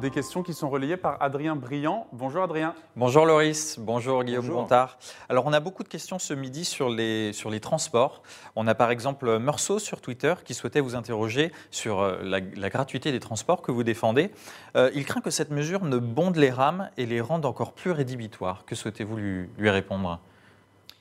Des 0.00 0.10
questions 0.10 0.42
qui 0.42 0.52
sont 0.52 0.68
relayées 0.68 0.98
par 0.98 1.16
Adrien 1.22 1.56
Briand. 1.56 2.06
Bonjour 2.12 2.42
Adrien. 2.42 2.74
Bonjour 2.96 3.24
Loris, 3.24 3.78
bonjour 3.78 4.24
Guillaume 4.24 4.46
Gontard. 4.46 4.98
Alors 5.30 5.46
on 5.46 5.54
a 5.54 5.60
beaucoup 5.60 5.82
de 5.82 5.88
questions 5.88 6.18
ce 6.18 6.34
midi 6.34 6.66
sur 6.66 6.90
les, 6.90 7.32
sur 7.32 7.48
les 7.48 7.60
transports. 7.60 8.22
On 8.56 8.66
a 8.66 8.74
par 8.74 8.90
exemple 8.90 9.38
Meursault 9.38 9.78
sur 9.78 10.02
Twitter 10.02 10.34
qui 10.44 10.52
souhaitait 10.52 10.80
vous 10.80 10.96
interroger 10.96 11.50
sur 11.70 12.00
euh, 12.00 12.18
la, 12.22 12.68
gratuité 12.68 13.10
des 13.10 13.20
transports 13.20 13.62
que 13.62 13.72
vous 13.72 13.84
défendez. 13.84 14.30
Euh, 14.76 14.90
il 14.94 15.06
craint 15.06 15.22
que 15.22 15.30
cette 15.30 15.50
mesure 15.50 15.82
ne 15.82 15.96
bonde 15.96 16.36
les 16.36 16.50
rames 16.50 16.90
et 16.98 17.06
les 17.06 17.22
rende 17.22 17.46
encore 17.46 17.72
plus 17.72 17.90
rédhibitoires. 17.90 18.66
Que 18.66 18.74
souhaitez-vous 18.74 19.16
lui, 19.16 19.48
lui 19.56 19.70
répondre? 19.70 20.20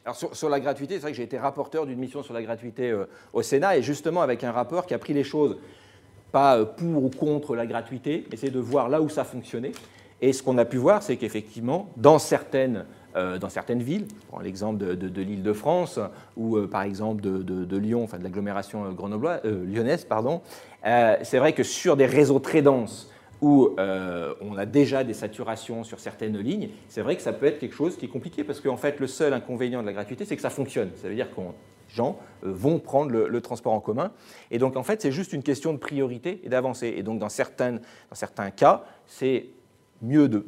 Alors 0.06 0.16
sur, 0.16 0.50
la 0.50 0.60
gratuité, 0.60 0.96
c'est 0.96 1.02
vrai 1.02 1.12
que 1.12 1.18
j'ai 1.18 1.24
été 1.24 1.38
rapporteur 1.38 1.86
d'une 1.86 2.00
mission 2.00 2.24
sur 2.24 2.34
la 2.34 2.44
gratuité 2.44 2.92
euh, 2.92 3.10
au 3.34 3.42
Sénat 3.42 3.76
et 3.76 3.84
justement 3.84 4.22
avec 4.22 4.44
un 4.46 4.54
rapport 4.54 4.86
qui 4.86 4.94
a 4.94 5.00
pris 5.00 5.14
les 5.14 5.26
choses 5.26 5.58
pas 6.36 6.58
euh, 6.58 6.66
pour 6.66 7.06
ou 7.06 7.10
contre 7.10 7.56
la 7.56 7.66
gratuité, 7.66 8.26
mais 8.30 8.36
c'est 8.36 8.50
de 8.50 8.60
voir 8.60 8.90
là 8.90 9.02
où 9.02 9.08
ça 9.08 9.24
fonctionnait. 9.24 9.72
Et 10.22 10.34
ce 10.34 10.44
qu'on 10.44 10.58
a 10.58 10.66
pu 10.66 10.76
voir, 10.76 11.02
c'est 11.02 11.16
qu'effectivement, 11.16 11.88
dans 11.96 12.20
certaines, 12.20 12.84
euh, 13.16 13.38
dans 13.38 13.48
certaines 13.48 13.82
villes, 13.82 14.06
prends 14.28 14.42
l'exemple 14.42 14.78
de, 14.78 15.22
l'île 15.22 15.44
de 15.44 15.54
France 15.54 15.98
ou 16.36 16.58
euh, 16.58 16.68
par 16.68 16.82
exemple 16.82 17.22
de, 17.22 17.78
Lyon, 17.78 18.04
enfin 18.04 18.18
de 18.18 18.24
l'agglomération 18.26 18.84
lyonnaise, 19.66 20.04
pardon, 20.04 20.42
c'est 20.84 21.38
vrai 21.38 21.54
que 21.54 21.64
sur 21.64 21.96
des 21.96 22.06
réseaux 22.06 22.40
très 22.40 22.62
denses 22.62 23.10
où 23.42 23.70
on 23.78 24.58
a 24.58 24.66
déjà 24.66 25.04
des 25.04 25.14
saturations 25.14 25.84
sur 25.84 26.00
certaines 26.00 26.38
lignes, 26.38 26.70
c'est 26.90 27.02
vrai 27.02 27.16
que 27.16 27.22
ça 27.22 27.34
peut 27.34 27.46
être 27.46 27.60
quelque 27.60 27.76
chose 27.76 27.96
qui 27.96 28.06
est 28.06 28.10
compliqué 28.10 28.44
parce 28.44 28.60
qu'en 28.60 28.78
fait, 28.78 29.00
le 29.00 29.08
seul 29.08 29.34
inconvénient 29.34 29.82
de 29.82 29.88
la 29.88 29.94
gratuité, 29.94 30.26
c'est 30.26 30.36
que 30.36 30.42
ça 30.42 30.50
fonctionne. 30.50 30.90
Ça 30.96 31.08
veut 31.08 31.16
dire 31.16 31.30
qu'on 31.32 31.54
gens 31.96 32.20
euh, 32.44 32.52
vont 32.52 32.80
prendre 32.80 33.12
le, 33.12 33.42
transport 33.42 33.74
en 33.74 33.80
commun. 33.80 34.12
Et 34.52 34.58
donc, 34.58 34.76
en 34.76 34.84
fait, 34.84 35.02
c'est 35.02 35.12
juste 35.12 35.34
une 35.34 35.44
question 35.44 35.74
de 35.74 35.78
priorité 35.78 36.42
et 36.44 36.50
d'avancer. 36.50 36.94
Et 36.96 37.04
donc, 37.04 37.20
dans, 37.20 37.30
certains, 37.30 37.74
dans 37.74 38.16
certains 38.16 38.52
cas, 38.52 38.84
c'est 39.08 39.48
mieux 40.02 40.28
de, 40.28 40.44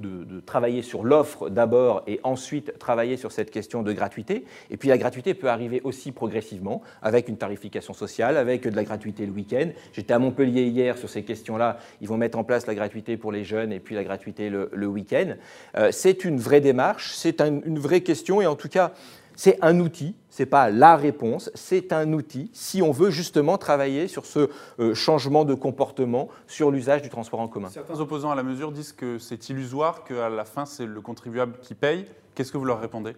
travailler 0.45 0.81
sur 0.81 1.03
l'offre 1.03 1.49
d'abord 1.49 2.03
et 2.07 2.19
ensuite 2.23 2.77
travailler 2.79 3.17
sur 3.17 3.31
cette 3.31 3.51
question 3.51 3.81
de 3.81 3.91
gratuité. 3.91 4.45
Et 4.69 4.77
puis 4.77 4.89
la 4.89 4.97
gratuité 4.97 5.33
peut 5.33 5.47
arriver 5.47 5.81
aussi 5.83 6.11
progressivement 6.11 6.81
avec 7.01 7.27
une 7.27 7.37
tarification 7.37 7.93
sociale, 7.93 8.37
avec 8.37 8.67
de 8.67 8.75
la 8.75 8.83
gratuité 8.83 9.25
le 9.25 9.31
week-end. 9.31 9.69
J'étais 9.93 10.13
à 10.13 10.19
Montpellier 10.19 10.63
hier 10.63 10.97
sur 10.97 11.09
ces 11.09 11.23
questions-là. 11.23 11.79
Ils 12.01 12.07
vont 12.07 12.17
mettre 12.17 12.37
en 12.37 12.43
place 12.43 12.67
la 12.67 12.75
gratuité 12.75 13.17
pour 13.17 13.31
les 13.31 13.43
jeunes 13.43 13.71
et 13.71 13.79
puis 13.79 13.95
la 13.95 14.03
gratuité 14.03 14.49
le, 14.49 14.87
week-end. 14.87 15.35
Euh, 15.75 15.89
c'est 15.91 16.23
une 16.23 16.39
vraie 16.39 16.61
démarche, 16.61 17.13
c'est 17.15 17.41
une 17.41 17.79
vraie 17.79 18.01
question 18.01 18.41
et 18.41 18.45
en 18.45 18.55
tout 18.55 18.69
cas, 18.69 18.93
c'est 19.37 19.59
un 19.61 19.79
outil, 19.79 20.15
ce 20.31 20.41
n'est 20.41 20.47
pas 20.47 20.69
la 20.69 20.97
réponse, 20.97 21.51
c'est 21.53 21.93
un 21.93 22.11
outil 22.11 22.49
si 22.53 22.81
on 22.81 22.91
veut 22.91 23.11
justement 23.11 23.57
travailler 23.57 24.07
sur 24.07 24.25
ce 24.25 24.49
euh, 24.79 24.95
changement 24.95 25.45
de 25.45 25.53
comportement, 25.53 26.27
sur 26.47 26.71
l'usage 26.71 27.03
du 27.03 27.09
transport 27.09 27.39
en 27.39 27.47
commun. 27.47 27.69
Certains 27.69 27.99
opposants 27.99 28.31
à 28.31 28.35
la 28.35 28.43
mesure 28.43 28.71
disent 28.71 28.91
que 28.91 29.19
c'est 29.19 29.49
illusoire, 29.49 30.03
qu'à 30.03 30.27
la 30.27 30.43
fin 30.43 30.65
c'est 30.65 30.87
le 30.87 30.99
contribuable 31.01 31.59
qui 31.61 31.75
paye. 31.75 32.05
Qu'est-ce 32.33 32.51
que 32.51 32.57
vous 32.57 32.65
leur 32.65 32.81
répondez? 32.81 33.15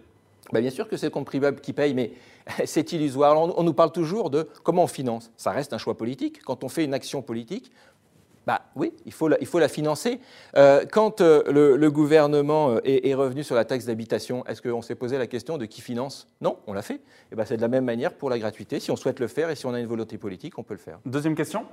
Ben, 0.52 0.60
bien 0.60 0.70
sûr 0.70 0.88
que 0.88 0.96
c'est 0.96 1.06
le 1.06 1.10
contribuable 1.10 1.60
qui 1.60 1.72
paye, 1.72 1.94
mais 1.94 2.12
c'est 2.66 2.92
illusoire. 2.92 3.38
on 3.38 3.62
nous 3.62 3.74
parle 3.74 3.92
toujours 3.92 4.28
de 4.28 4.46
comment 4.62 4.84
on 4.84 4.88
finance. 4.88 5.30
Ça 5.38 5.52
reste 5.52 5.72
un 5.72 5.78
choix 5.78 5.96
politique. 5.96 6.42
Quand 6.42 6.64
on 6.64 6.68
fait 6.68 6.84
une 6.84 6.94
action 6.94 7.22
politique, 7.22 7.72
bah 8.46 8.62
oui, 8.74 8.92
il 9.04 9.12
faut 9.12 9.28
la, 9.28 9.38
il 9.40 9.46
faut 9.46 9.58
la 9.58 9.68
financer. 9.68 10.18
Euh, 10.56 10.84
quand 10.90 11.20
euh, 11.20 11.76
le, 11.76 11.90
gouvernement 11.90 12.70
euh, 12.70 12.80
est, 12.84 13.14
revenu 13.14 13.44
sur 13.44 13.54
la 13.54 13.66
taxe 13.66 13.84
d'habitation, 13.84 14.46
est-ce 14.46 14.62
qu'on 14.62 14.80
s'est 14.80 14.94
posé 14.94 15.18
la 15.18 15.26
question 15.26 15.58
de 15.58 15.66
qui 15.66 15.82
finance? 15.82 16.26
Non, 16.40 16.58
on 16.66 16.72
l'a 16.72 16.82
fait. 16.82 16.94
Et 16.94 17.00
eh 17.32 17.36
ben, 17.36 17.44
c'est 17.44 17.58
de 17.58 17.62
la 17.62 17.68
même 17.68 17.84
manière 17.84 18.14
pour 18.14 18.30
la 18.30 18.38
gratuité. 18.38 18.80
Si 18.80 18.90
on 18.90 18.96
souhaite 18.96 19.20
le 19.20 19.28
faire 19.28 19.50
et 19.50 19.56
si 19.56 19.66
on 19.66 19.74
a 19.74 19.80
une 19.80 19.86
volonté 19.86 20.16
politique, 20.16 20.58
on 20.58 20.62
peut 20.62 20.74
le 20.74 20.80
faire. 20.80 20.98
Deuxième 21.04 21.34
question. 21.34 21.66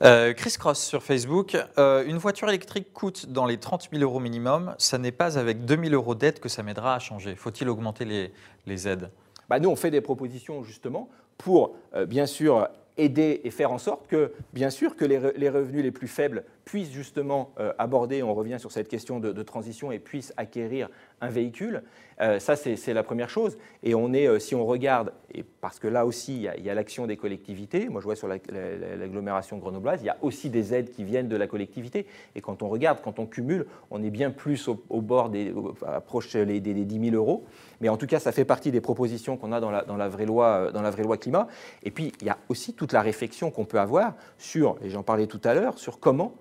Chris 0.00 0.54
Cross 0.58 0.80
sur 0.80 1.02
Facebook. 1.02 1.56
une 1.76 2.18
voiture 2.18 2.48
électrique 2.48 2.92
coûte 2.92 3.26
dans 3.26 3.46
les 3.46 3.56
30 3.56 3.88
000 3.90 4.02
euros 4.02 4.20
minimum. 4.20 4.74
Ça 4.78 4.98
n'est 4.98 5.12
pas 5.12 5.38
avec 5.38 5.64
2 5.64 5.76
000 5.76 5.94
euros 5.94 6.14
d'aide 6.14 6.40
que 6.40 6.48
ça 6.48 6.62
m'aidera 6.62 6.94
à 6.94 6.98
changer. 6.98 7.34
Faut-il 7.34 7.68
augmenter 7.68 8.04
les, 8.04 8.32
les 8.66 8.86
aides? 8.86 9.10
Bah, 9.48 9.58
Nous, 9.58 9.70
on 9.70 9.76
fait 9.76 9.90
des 9.90 10.00
propositions 10.00 10.62
justement 10.62 11.08
pour, 11.38 11.74
bien 12.06 12.26
sûr, 12.26 12.68
aider 12.96 13.40
et 13.44 13.50
faire 13.50 13.72
en 13.72 13.78
sorte 13.78 14.06
que, 14.06 14.32
bien 14.52 14.70
sûr, 14.70 14.96
que 14.96 15.04
les, 15.04 15.48
revenus 15.48 15.82
les 15.82 15.90
plus 15.90 16.08
faibles 16.08 16.44
puissent 16.64 16.92
justement 16.92 17.52
euh, 17.58 17.72
aborder, 17.78 18.22
on 18.22 18.34
revient 18.34 18.58
sur 18.58 18.72
cette 18.72 18.88
question 18.88 19.18
de, 19.18 19.42
transition, 19.42 19.92
et 19.92 19.98
puissent 19.98 20.32
acquérir 20.36 20.88
un 21.22 21.28
véhicule. 21.28 21.82
Euh, 22.20 22.38
ça, 22.38 22.56
c'est 22.56 22.92
la 22.92 23.02
première 23.02 23.30
chose. 23.30 23.56
Et 23.82 23.94
on 23.94 24.12
est, 24.12 24.28
euh, 24.28 24.38
si 24.38 24.54
on 24.54 24.66
regarde, 24.66 25.12
et 25.34 25.42
parce 25.42 25.78
que 25.78 25.88
là 25.88 26.04
aussi, 26.04 26.36
il 26.36 26.64
y 26.64 26.70
a, 26.70 26.74
l'action 26.74 27.06
des 27.06 27.16
collectivités, 27.16 27.88
moi 27.88 28.00
je 28.00 28.04
vois 28.04 28.16
sur 28.16 28.28
l'agglomération 28.28 29.56
grenobloise, 29.56 30.00
il 30.02 30.06
y 30.06 30.10
a 30.10 30.18
aussi 30.20 30.50
des 30.50 30.74
aides 30.74 30.90
qui 30.90 31.04
viennent 31.04 31.28
de 31.28 31.36
la 31.36 31.46
collectivité. 31.46 32.06
Et 32.34 32.40
quand 32.40 32.62
on 32.62 32.68
regarde, 32.68 32.98
quand 33.02 33.18
on 33.18 33.26
cumule, 33.26 33.66
on 33.90 34.02
est 34.02 34.10
bien 34.10 34.30
plus 34.30 34.68
au, 34.68 35.00
bord 35.00 35.30
des, 35.30 35.54
approche 35.86 36.36
des, 36.36 36.60
des, 36.60 36.74
10 36.74 37.10
000 37.10 37.16
euros. 37.16 37.44
Mais 37.80 37.88
en 37.88 37.96
tout 37.96 38.06
cas, 38.06 38.20
ça 38.20 38.30
fait 38.30 38.44
partie 38.44 38.70
des 38.70 38.80
propositions 38.80 39.36
qu'on 39.36 39.52
a 39.52 39.60
dans 39.60 39.70
la, 39.70 40.08
vraie 40.08 40.26
loi, 40.26 40.70
dans 40.72 40.82
la 40.82 40.90
vraie 40.90 41.02
loi 41.02 41.16
climat. 41.16 41.48
Et 41.82 41.90
puis, 41.90 42.12
il 42.20 42.26
y 42.26 42.30
a 42.30 42.38
aussi 42.48 42.74
toute 42.74 42.92
la 42.92 43.00
réflexion 43.00 43.50
qu'on 43.50 43.64
peut 43.64 43.80
avoir 43.80 44.14
sur, 44.38 44.76
et 44.82 44.90
j'en 44.90 45.02
parlais 45.02 45.26
tout 45.26 45.40
à 45.44 45.54
l'heure, 45.54 45.78
sur 45.78 45.98
comment 45.98 46.34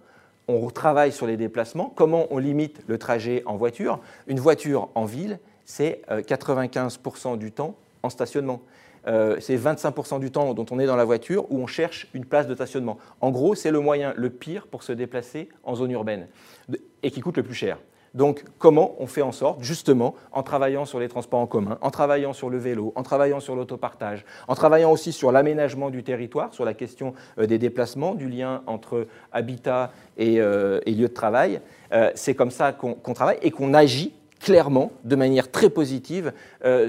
on 0.47 0.69
travaille 0.69 1.11
sur 1.11 1.27
les 1.27 1.37
déplacements, 1.37 1.91
comment 1.95 2.27
on 2.31 2.37
limite 2.37 2.81
le 2.87 2.97
trajet 2.97 3.43
en 3.45 3.55
voiture? 3.55 3.99
Une 4.27 4.39
voiture 4.39 4.89
en 4.95 5.05
ville, 5.05 5.39
c'est 5.65 6.01
95% 6.09 7.33
euh, 7.33 7.37
du 7.37 7.51
temps 7.51 7.75
en 8.03 8.09
stationnement. 8.09 8.61
Euh, 9.07 9.37
c'est 9.39 9.57
25% 9.57 10.19
du 10.19 10.31
temps 10.31 10.53
dont 10.53 10.65
on 10.69 10.79
est 10.79 10.85
dans 10.85 10.95
la 10.95 11.05
voiture 11.05 11.51
où 11.51 11.57
on 11.57 11.67
cherche 11.67 12.07
une 12.13 12.25
place 12.25 12.47
de 12.47 12.53
stationnement. 12.53 12.97
En 13.19 13.31
gros, 13.31 13.55
c'est 13.55 13.71
le 13.71 13.79
moyen 13.79 14.13
le 14.15 14.29
pire 14.29 14.67
pour 14.67 14.83
se 14.83 14.91
déplacer 14.91 15.49
en 15.63 15.75
zone 15.75 15.91
urbaine 15.91 16.27
et 17.01 17.09
qui 17.09 17.19
coûte 17.21 17.37
le 17.37 17.43
plus 17.43 17.55
cher. 17.55 17.79
Donc, 18.13 18.43
comment 18.57 18.95
on 18.99 19.07
fait 19.07 19.21
en 19.21 19.31
sorte, 19.31 19.61
justement, 19.63 20.15
en 20.31 20.43
travaillant 20.43 20.85
sur 20.85 20.99
les 20.99 21.07
transports 21.07 21.39
en 21.39 21.47
commun, 21.47 21.77
en 21.81 21.91
travaillant 21.91 22.33
sur 22.33 22.49
le 22.49 22.57
vélo, 22.57 22.91
en 22.95 23.03
travaillant 23.03 23.39
sur 23.39 23.55
l'autopartage, 23.55 24.25
en 24.47 24.55
travaillant 24.55 24.91
aussi 24.91 25.11
sur 25.11 25.31
l'aménagement 25.31 25.89
du 25.89 26.03
territoire, 26.03 26.53
sur 26.53 26.65
la 26.65 26.73
question 26.73 27.13
euh, 27.37 27.45
des 27.45 27.57
déplacements, 27.57 28.15
du 28.15 28.27
lien 28.27 28.63
entre 28.67 29.07
habitat 29.31 29.91
et, 30.17 30.37
lieu 30.37 31.07
de 31.07 31.07
travail, 31.07 31.61
c'est 32.15 32.35
comme 32.35 32.51
ça 32.51 32.73
qu'on 32.73 33.13
travaille 33.13 33.37
et 33.41 33.51
qu'on 33.51 33.73
agit 33.73 34.13
clairement, 34.39 34.91
de 35.03 35.15
manière 35.15 35.51
très 35.51 35.69
positive, 35.69 36.33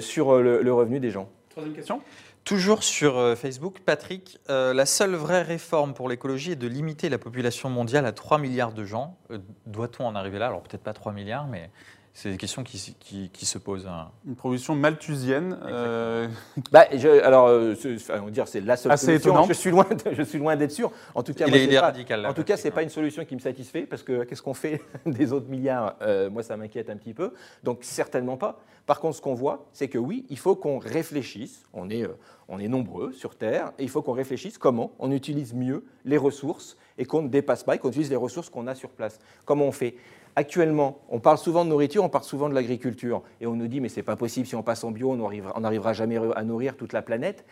sur 0.01 0.39
le 0.39 0.73
revenu 0.73 1.01
des 1.01 1.11
gens. 1.11 1.29
Troisième 1.51 1.75
question 1.75 2.01
Toujours 2.45 2.83
sur 2.83 3.19
euh, 3.19 3.37
Facebook, 3.37 3.79
Patrick, 3.87 4.41
euh, 4.51 4.75
la 4.75 4.85
seule 4.85 5.15
vraie 5.15 5.43
réforme 5.43 5.95
pour 5.95 6.09
l'écologie 6.09 6.53
est 6.53 6.57
de 6.57 6.67
limiter 6.67 7.09
la 7.09 7.19
population 7.19 7.71
mondiale 7.71 8.05
à 8.05 8.11
3 8.11 8.39
milliards 8.39 8.73
de 8.73 8.85
gens. 8.85 9.17
Euh, 9.31 9.39
doit-on 9.67 10.07
en 10.07 10.17
arriver 10.17 10.41
là? 10.41 10.49
Alors 10.49 10.63
peut-être 10.63 10.83
pas 10.83 10.93
3 10.93 11.13
milliards, 11.13 11.47
mais 11.47 11.71
c'est 12.15 12.31
des 12.31 12.37
questions 12.37 12.63
qui, 12.63 12.95
qui, 13.33 13.47
se 13.47 13.57
posent. 13.57 13.87
Hein. 13.87 14.11
Une 14.27 14.37
proposition 14.37 14.75
malthusienne. 14.75 15.59
Euh... 15.65 16.29
Bah, 16.71 16.85
je, 16.93 17.09
alors, 17.25 17.47
euh, 17.47 17.75
on 18.23 18.29
dire 18.29 18.47
c'est 18.47 18.61
la 18.61 18.77
seule 18.77 18.93
Assez 18.93 19.19
solution. 19.19 19.45
Je 19.49 19.53
suis 19.55 19.71
loin, 19.71 19.87
je 20.13 20.23
suis 20.23 20.39
loin 20.39 20.55
d'être 20.57 20.73
sûr. 20.73 20.93
En 21.15 21.23
tout 21.23 21.33
cas, 21.33 21.47
il 21.47 21.73
est, 21.73 21.79
radical. 21.79 22.27
en 22.27 22.35
tout 22.35 22.45
cas, 22.45 22.59
c'est 22.59 22.71
pas 22.71 22.83
une 22.83 22.91
solution 22.91 23.25
qui 23.25 23.35
me 23.35 23.41
satisfait 23.41 23.83
parce 23.83 24.03
que 24.03 24.25
qu'est-ce 24.25 24.43
qu'on 24.43 24.53
fait 24.53 24.83
des 25.07 25.33
autres 25.33 25.49
milliards 25.49 25.97
euh, 26.03 26.29
Moi, 26.29 26.43
ça 26.43 26.57
m'inquiète 26.59 26.91
un 26.91 26.97
petit 26.97 27.15
peu. 27.15 27.33
Donc, 27.65 27.79
certainement 27.81 28.37
pas. 28.37 28.61
Par 28.85 29.01
contre, 29.01 29.17
ce 29.17 29.23
qu'on 29.23 29.35
voit, 29.35 29.67
c'est 29.73 29.89
que 29.89 29.99
oui, 29.99 30.27
il 30.29 30.39
faut 30.39 30.55
qu'on 30.55 30.79
réfléchisse. 30.79 31.65
On 31.73 31.89
est, 31.89 32.03
euh, 32.03 32.19
on 32.49 32.59
est 32.59 32.69
nombreux 32.69 33.13
sur 33.13 33.37
Terre 33.37 33.73
et 33.79 33.85
il 33.85 33.89
faut 33.89 34.03
qu'on 34.03 34.13
réfléchisse 34.13 34.59
comment 34.59 34.93
on 34.99 35.11
utilise 35.13 35.55
mieux 35.55 35.85
les 36.05 36.19
ressources 36.19 36.77
et 36.99 37.07
qu'on 37.07 37.23
ne 37.23 37.29
dépasse 37.29 37.65
pas 37.65 37.77
et 37.77 37.79
qu'on 37.79 37.89
utilise 37.89 38.11
les 38.11 38.17
ressources 38.17 38.51
qu'on 38.51 38.67
a 38.67 38.75
sur 38.75 38.91
place. 38.91 39.19
Comment 39.47 39.65
on 39.65 39.73
fait? 39.73 39.97
Actuellement, 40.35 41.01
on 41.11 41.21
parle 41.21 41.37
souvent 41.37 41.65
de 41.65 41.71
nourriture, 41.71 42.03
on 42.03 42.09
parle 42.09 42.25
souvent 42.25 42.49
de 42.49 42.55
l'agriculture, 42.55 43.23
et 43.41 43.47
on 43.47 43.55
nous 43.55 43.69
dit 43.69 43.81
mais 43.81 43.91
c'est 43.91 44.03
pas 44.03 44.17
possible, 44.17 44.47
si 44.47 44.55
on 44.55 44.63
passe 44.63 44.83
en 44.83 44.91
bio, 44.91 45.11
on 45.11 45.61
n'arrivera 45.61 45.93
jamais 45.93 46.19
à 46.35 46.43
nourrir 46.43 46.77
toute 46.77 46.95
la 46.95 47.03
planète. 47.03 47.45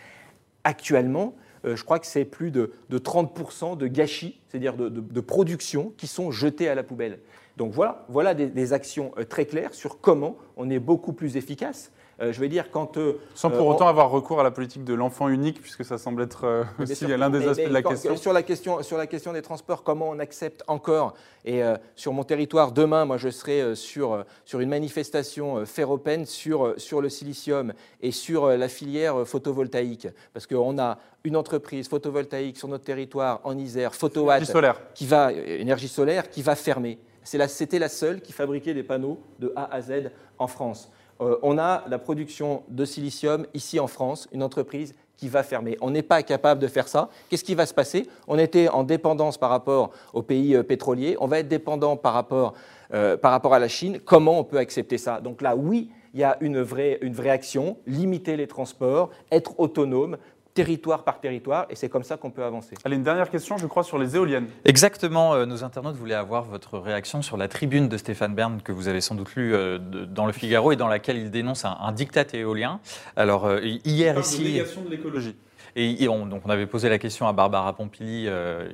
Actuellement, 0.64 1.34
euh, 1.66 1.76
je 1.76 1.84
crois 1.84 1.98
que 1.98 2.06
c'est 2.06 2.24
plus 2.24 2.50
de, 2.50 2.72
30% 2.90 3.76
de 3.76 3.86
gâchis, 3.86 4.40
c'est-à-dire 4.48 4.76
de, 4.76 5.20
production, 5.20 5.92
qui 5.98 6.06
sont 6.06 6.30
jetés 6.30 6.68
à 6.68 6.74
la 6.74 6.82
poubelle. 6.82 7.18
Donc 7.58 7.72
voilà, 7.72 8.06
voilà 8.08 8.32
des 8.32 8.72
actions 8.72 9.12
euh, 9.18 9.24
très 9.24 9.44
claires 9.44 9.74
sur 9.74 10.00
comment 10.00 10.36
on 10.56 10.70
est 10.70 10.78
beaucoup 10.78 11.12
plus 11.12 11.36
efficace. 11.36 11.92
Euh, 12.20 12.32
je 12.32 12.40
vais 12.40 12.48
dire 12.48 12.70
quand... 12.70 12.98
Euh, 12.98 13.18
Sans 13.34 13.50
pour 13.50 13.68
euh, 13.68 13.74
autant 13.74 13.88
avoir 13.88 14.10
recours 14.10 14.40
à 14.40 14.42
la 14.42 14.50
politique 14.50 14.84
de 14.84 14.92
l'enfant 14.92 15.28
unique, 15.28 15.60
puisque 15.60 15.84
ça 15.84 15.96
semble 15.96 16.22
être 16.22 16.66
aussi 16.78 17.06
l'un 17.06 17.30
des 17.30 17.46
aspects 17.48 17.68
de 17.68 17.72
la 17.72 17.82
question. 17.82 18.16
Sur 18.16 18.32
la 18.32 18.42
question. 18.42 18.82
Sur 18.82 18.98
la 18.98 19.06
question 19.06 19.32
des 19.32 19.42
transports, 19.42 19.82
comment 19.82 20.10
on 20.10 20.18
accepte 20.18 20.62
encore 20.66 21.14
Et 21.44 21.62
sur 21.96 22.12
mon 22.12 22.24
territoire, 22.24 22.72
demain, 22.72 23.04
moi, 23.04 23.16
je 23.16 23.30
serai 23.30 23.74
sur, 23.74 24.24
sur 24.44 24.60
une 24.60 24.68
manifestation 24.68 25.64
ferropène 25.64 26.26
sur, 26.26 26.74
sur 26.76 27.00
le 27.00 27.08
silicium 27.08 27.72
et 28.00 28.10
sur 28.10 28.48
la 28.48 28.68
filière 28.68 29.26
photovoltaïque. 29.26 30.08
Parce 30.32 30.46
qu'on 30.46 30.78
a 30.78 30.98
une 31.24 31.36
entreprise 31.36 31.88
photovoltaïque 31.88 32.56
sur 32.56 32.68
notre 32.68 32.84
territoire 32.84 33.40
en 33.44 33.56
Isère, 33.56 33.94
Photowatt, 33.94 34.44
solaire. 34.44 34.80
qui 34.94 35.06
va, 35.06 35.32
énergie 35.32 35.88
solaire, 35.88 36.28
qui 36.28 36.42
va 36.42 36.54
fermer. 36.54 36.98
C'était 37.22 37.78
la 37.78 37.88
seule 37.88 38.20
qui 38.20 38.32
fabriquait 38.32 38.74
des 38.74 38.82
panneaux 38.82 39.20
de 39.38 39.52
A 39.54 39.72
à 39.72 39.80
Z 39.82 40.10
en 40.38 40.46
France. 40.46 40.90
Euh, 41.20 41.36
on 41.42 41.58
a 41.58 41.84
la 41.88 41.98
production 41.98 42.62
de 42.68 42.84
silicium 42.84 43.46
ici 43.54 43.78
en 43.78 43.86
France, 43.86 44.28
une 44.32 44.42
entreprise 44.42 44.94
qui 45.16 45.28
va 45.28 45.42
fermer. 45.42 45.76
On 45.82 45.90
n'est 45.90 46.02
pas 46.02 46.22
capable 46.22 46.60
de 46.60 46.66
faire 46.66 46.88
ça. 46.88 47.10
Qu'est-ce 47.28 47.44
qui 47.44 47.54
va 47.54 47.66
se 47.66 47.74
passer? 47.74 48.08
On 48.26 48.38
était 48.38 48.68
en 48.68 48.84
dépendance 48.84 49.36
par 49.36 49.50
rapport 49.50 49.90
aux 50.14 50.22
pays 50.22 50.56
euh, 50.56 50.62
pétroliers, 50.62 51.16
on 51.20 51.26
va 51.26 51.40
être 51.40 51.48
dépendant 51.48 51.96
par 51.96 52.14
rapport, 52.14 52.54
euh, 52.94 53.16
par 53.16 53.32
rapport 53.32 53.52
à 53.52 53.58
la 53.58 53.68
Chine. 53.68 54.00
Comment 54.04 54.38
on 54.38 54.44
peut 54.44 54.58
accepter 54.58 54.96
ça? 54.96 55.20
Donc 55.20 55.42
là, 55.42 55.54
oui, 55.56 55.90
il 56.14 56.20
y 56.20 56.24
a 56.24 56.38
une 56.40 56.60
vraie, 56.60 56.98
une 57.02 57.12
vraie 57.12 57.30
action, 57.30 57.76
limiter 57.86 58.36
les 58.36 58.46
transports, 58.46 59.10
être 59.30 59.60
autonome, 59.60 60.16
territoire 60.60 61.04
par 61.04 61.20
territoire, 61.20 61.66
et 61.70 61.74
c'est 61.74 61.88
comme 61.88 62.02
ça 62.02 62.18
qu'on 62.18 62.30
peut 62.30 62.44
avancer. 62.44 62.74
Allez, 62.84 62.96
une 62.96 63.02
dernière 63.02 63.30
question, 63.30 63.56
je 63.56 63.66
crois, 63.66 63.82
sur 63.82 63.98
les 63.98 64.14
éoliennes. 64.14 64.48
Exactement, 64.66 65.32
euh, 65.32 65.46
nos 65.46 65.64
internautes 65.64 65.96
voulaient 65.96 66.14
avoir 66.14 66.44
votre 66.44 66.78
réaction 66.78 67.22
sur 67.22 67.38
la 67.38 67.48
tribune 67.48 67.88
de 67.88 67.96
Stéphane 67.96 68.34
Bern, 68.34 68.60
que 68.60 68.72
vous 68.72 68.88
avez 68.88 69.00
sans 69.00 69.14
doute 69.14 69.34
lu 69.36 69.54
euh, 69.54 69.78
dans 69.78 70.26
le 70.26 70.32
Figaro, 70.32 70.72
et 70.72 70.76
dans 70.76 70.86
laquelle 70.86 71.16
il 71.16 71.30
dénonce 71.30 71.64
un, 71.64 71.92
diktat 71.92 72.26
éolien. 72.34 72.80
Alors, 73.16 73.46
euh, 73.46 73.60
hier 73.62 74.18
ici... 74.18 74.42
De 74.42 74.48
négation 74.48 74.82
de 74.82 74.90
l'écologie. 74.90 75.36
Et, 75.76 76.08
on, 76.08 76.26
donc 76.26 76.42
on 76.44 76.50
avait 76.50 76.66
posé 76.66 76.88
la 76.88 76.98
question 76.98 77.26
à 77.28 77.32
Barbara 77.32 77.72
Pompili 77.76 78.28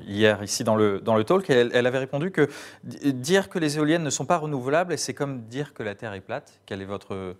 hier 0.06 0.42
ici 0.42 0.64
dans 0.64 0.76
le, 0.76 0.98
dans 0.98 1.14
le 1.14 1.24
talk, 1.24 1.50
et 1.50 1.52
elle, 1.52 1.70
elle, 1.74 1.86
avait 1.86 1.98
répondu 1.98 2.30
que 2.30 2.48
dire 2.82 3.50
que 3.50 3.58
les 3.58 3.76
éoliennes 3.76 4.02
ne 4.02 4.10
sont 4.10 4.24
pas 4.24 4.38
renouvelables, 4.38 4.96
c'est 4.96 5.12
comme 5.12 5.42
dire 5.42 5.74
que 5.74 5.82
la 5.82 5.94
Terre 5.94 6.14
est 6.14 6.22
plate. 6.22 6.58
Quelle 6.64 6.80
est 6.80 6.86
votre 6.86 7.36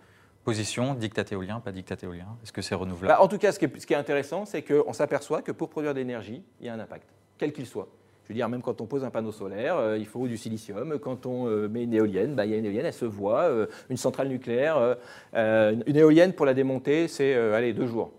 Position, 0.47 0.93
dictat 0.93 1.25
éolien, 1.29 1.59
pas 1.59 1.73
dictat 1.73 1.97
éolien 2.03 2.27
Est-ce 2.41 2.53
que 2.53 2.61
c'est 2.61 2.73
renouvelable 2.73 3.13
bah, 3.17 3.21
En 3.21 3.27
tout 3.27 3.37
cas, 3.37 3.51
ce 3.51 3.59
qui 3.59 3.65
est, 3.65 3.97
intéressant, 3.97 4.45
c'est 4.45 4.61
qu'on 4.61 4.93
s'aperçoit 4.93 5.41
que 5.41 5.51
pour 5.51 5.67
produire 5.67 5.93
de 5.93 5.99
l'énergie, 5.99 6.41
il 6.61 6.67
y 6.67 6.69
a 6.69 6.73
un 6.73 6.79
impact, 6.79 7.09
quel 7.37 7.51
qu'il 7.51 7.65
soit. 7.65 7.89
Je 8.23 8.29
veux 8.29 8.33
dire, 8.33 8.47
même 8.47 8.61
quand 8.61 8.79
on 8.79 8.85
pose 8.85 9.03
un 9.03 9.09
panneau 9.09 9.33
solaire, 9.33 9.75
euh, 9.75 9.97
il 9.97 10.05
faut 10.05 10.25
du 10.25 10.37
silicium. 10.37 10.99
Quand 10.99 11.25
on 11.25 11.49
euh, 11.49 11.67
met 11.67 11.83
une 11.83 11.93
éolienne, 11.93 12.33
bah, 12.33 12.45
il 12.45 12.51
y 12.51 12.53
a 12.53 12.57
une 12.59 12.63
éolienne, 12.63 12.85
elle 12.85 12.93
se 12.93 13.03
voit. 13.03 13.41
Euh, 13.41 13.65
une 13.89 13.97
centrale 13.97 14.29
nucléaire, 14.29 14.95
une 15.33 15.97
éolienne, 15.97 16.31
pour 16.31 16.45
la 16.45 16.53
démonter, 16.53 17.09
c'est 17.09 17.35
allez, 17.35 17.73
deux 17.73 17.87
jours. 17.87 18.13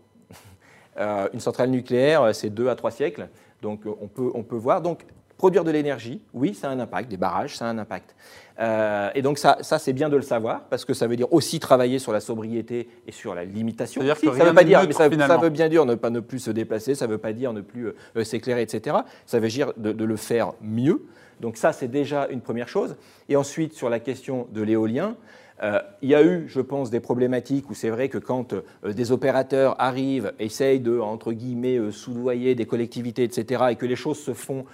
une 1.32 1.40
centrale 1.40 1.70
nucléaire, 1.70 2.34
c'est 2.34 2.50
deux 2.50 2.68
à 2.68 2.74
trois 2.74 2.90
siècles. 2.90 3.30
Donc 3.62 3.84
on 3.86 4.06
peut, 4.06 4.30
on 4.34 4.42
peut 4.42 4.56
voir. 4.56 4.82
Donc 4.82 5.06
produire 5.38 5.64
de 5.64 5.70
l'énergie, 5.70 6.20
oui, 6.35 6.53
ça 6.53 6.68
a 6.68 6.72
un 6.72 6.81
impact. 6.81 7.09
Des 7.09 7.16
barrages, 7.16 7.57
ça 7.57 7.66
a 7.66 7.68
un 7.68 7.79
impact. 7.79 8.14
Euh, 8.61 9.11
et 9.14 9.22
donc 9.22 9.38
ça, 9.38 9.59
ça 9.61 9.79
c'est 9.79 9.92
bien 9.92 10.09
de 10.09 10.16
le 10.16 10.22
savoir, 10.22 10.64
parce 10.64 10.85
que 10.85 10.92
ça 10.92 11.07
veut 11.07 11.16
dire 11.16 11.33
aussi 11.33 11.61
travailler 11.61 12.01
sur 12.01 12.12
la 12.12 12.20
sobriété 12.20 12.88
et 13.07 13.12
sur 13.12 13.35
la 13.35 13.44
limitation. 13.44 14.03
ça 14.03 14.14
veut 14.14 14.53
pas 14.53 14.64
dire, 14.64 14.83
mais 14.85 14.92
ça, 14.92 15.09
veut 15.09 15.48
bien 15.48 15.68
dire 15.68 15.87
ne 15.87 15.94
pas 15.94 16.11
ne 16.11 16.20
plus 16.20 16.40
se 16.40 16.51
déplacer, 16.51 16.96
ça 16.96 17.07
veut 17.07 17.18
pas 17.18 17.33
dire 17.33 17.53
ne 17.53 17.61
plus 17.61 17.92
euh, 18.16 18.24
s'éclairer, 18.24 18.62
etc. 18.62 18.96
Ça 19.27 19.38
veut 19.38 19.48
dire 19.48 19.72
de, 19.77 20.05
le 20.05 20.16
faire 20.16 20.53
mieux. 20.61 21.07
Donc 21.40 21.57
ça, 21.57 21.72
c'est 21.72 21.88
déjà 21.88 22.27
une 22.29 22.40
première 22.40 22.68
chose. 22.68 22.96
Et 23.29 23.37
ensuite, 23.37 23.74
sur 23.74 23.88
la 23.88 24.01
question 24.01 24.48
de 24.53 24.62
l'éolien, 24.62 25.16
euh, 25.62 25.80
il 26.02 26.10
y 26.10 26.14
a 26.14 26.22
eu, 26.22 26.46
je 26.48 26.60
pense, 26.60 26.90
des 26.90 27.00
problématiques 27.00 27.68
où 27.70 27.74
c'est 27.74 27.90
vrai 27.90 28.08
que 28.08 28.18
quand 28.18 28.54
des 28.84 29.12
opérateurs 29.12 29.74
arrivent, 29.80 30.32
essayent 30.38 30.80
de, 30.80 30.98
entre 30.98 31.32
guillemets, 31.32 31.78
soudoyer 31.90 32.54
des 32.54 32.66
collectivités, 32.66 33.24
etc., 33.24 33.64
et 33.70 33.76
que 33.76 33.86
les 33.86 33.96
choses 33.96 34.18
se 34.18 34.34
font 34.34 34.64